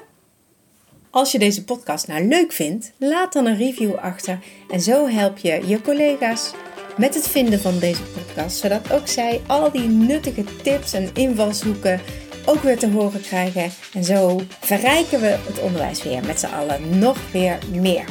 Als 1.11 1.33
je 1.33 1.39
deze 1.39 1.65
podcast 1.65 2.07
nou 2.07 2.29
leuk 2.29 2.53
vindt, 2.53 2.93
laat 2.97 3.33
dan 3.33 3.47
een 3.47 3.57
review 3.57 3.95
achter. 3.95 4.39
En 4.71 4.81
zo 4.81 5.09
help 5.09 5.39
je 5.39 5.63
je 5.67 5.81
collega's 5.81 6.53
met 6.97 7.15
het 7.15 7.29
vinden 7.29 7.61
van 7.61 7.79
deze 7.79 8.03
podcast. 8.03 8.57
Zodat 8.57 8.93
ook 8.93 9.09
zij 9.09 9.41
al 9.47 9.73
die 9.73 9.89
nuttige 9.89 10.45
tips 10.63 10.93
en 10.93 11.11
invalshoeken 11.15 12.01
ook 12.47 12.63
weer 12.63 12.79
te 12.79 12.91
horen 12.91 13.21
krijgen. 13.21 13.71
En 13.95 14.05
zo 14.05 14.41
verrijken 14.61 15.21
we 15.21 15.37
het 15.47 15.61
onderwijs 15.61 16.03
weer 16.03 16.25
met 16.25 16.41
z'n 16.41 16.47
allen 16.47 16.99
nog 16.99 17.19
weer 17.33 17.59
meer. 17.71 18.05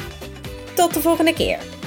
Tot 0.74 0.94
de 0.94 1.00
volgende 1.00 1.32
keer. 1.32 1.77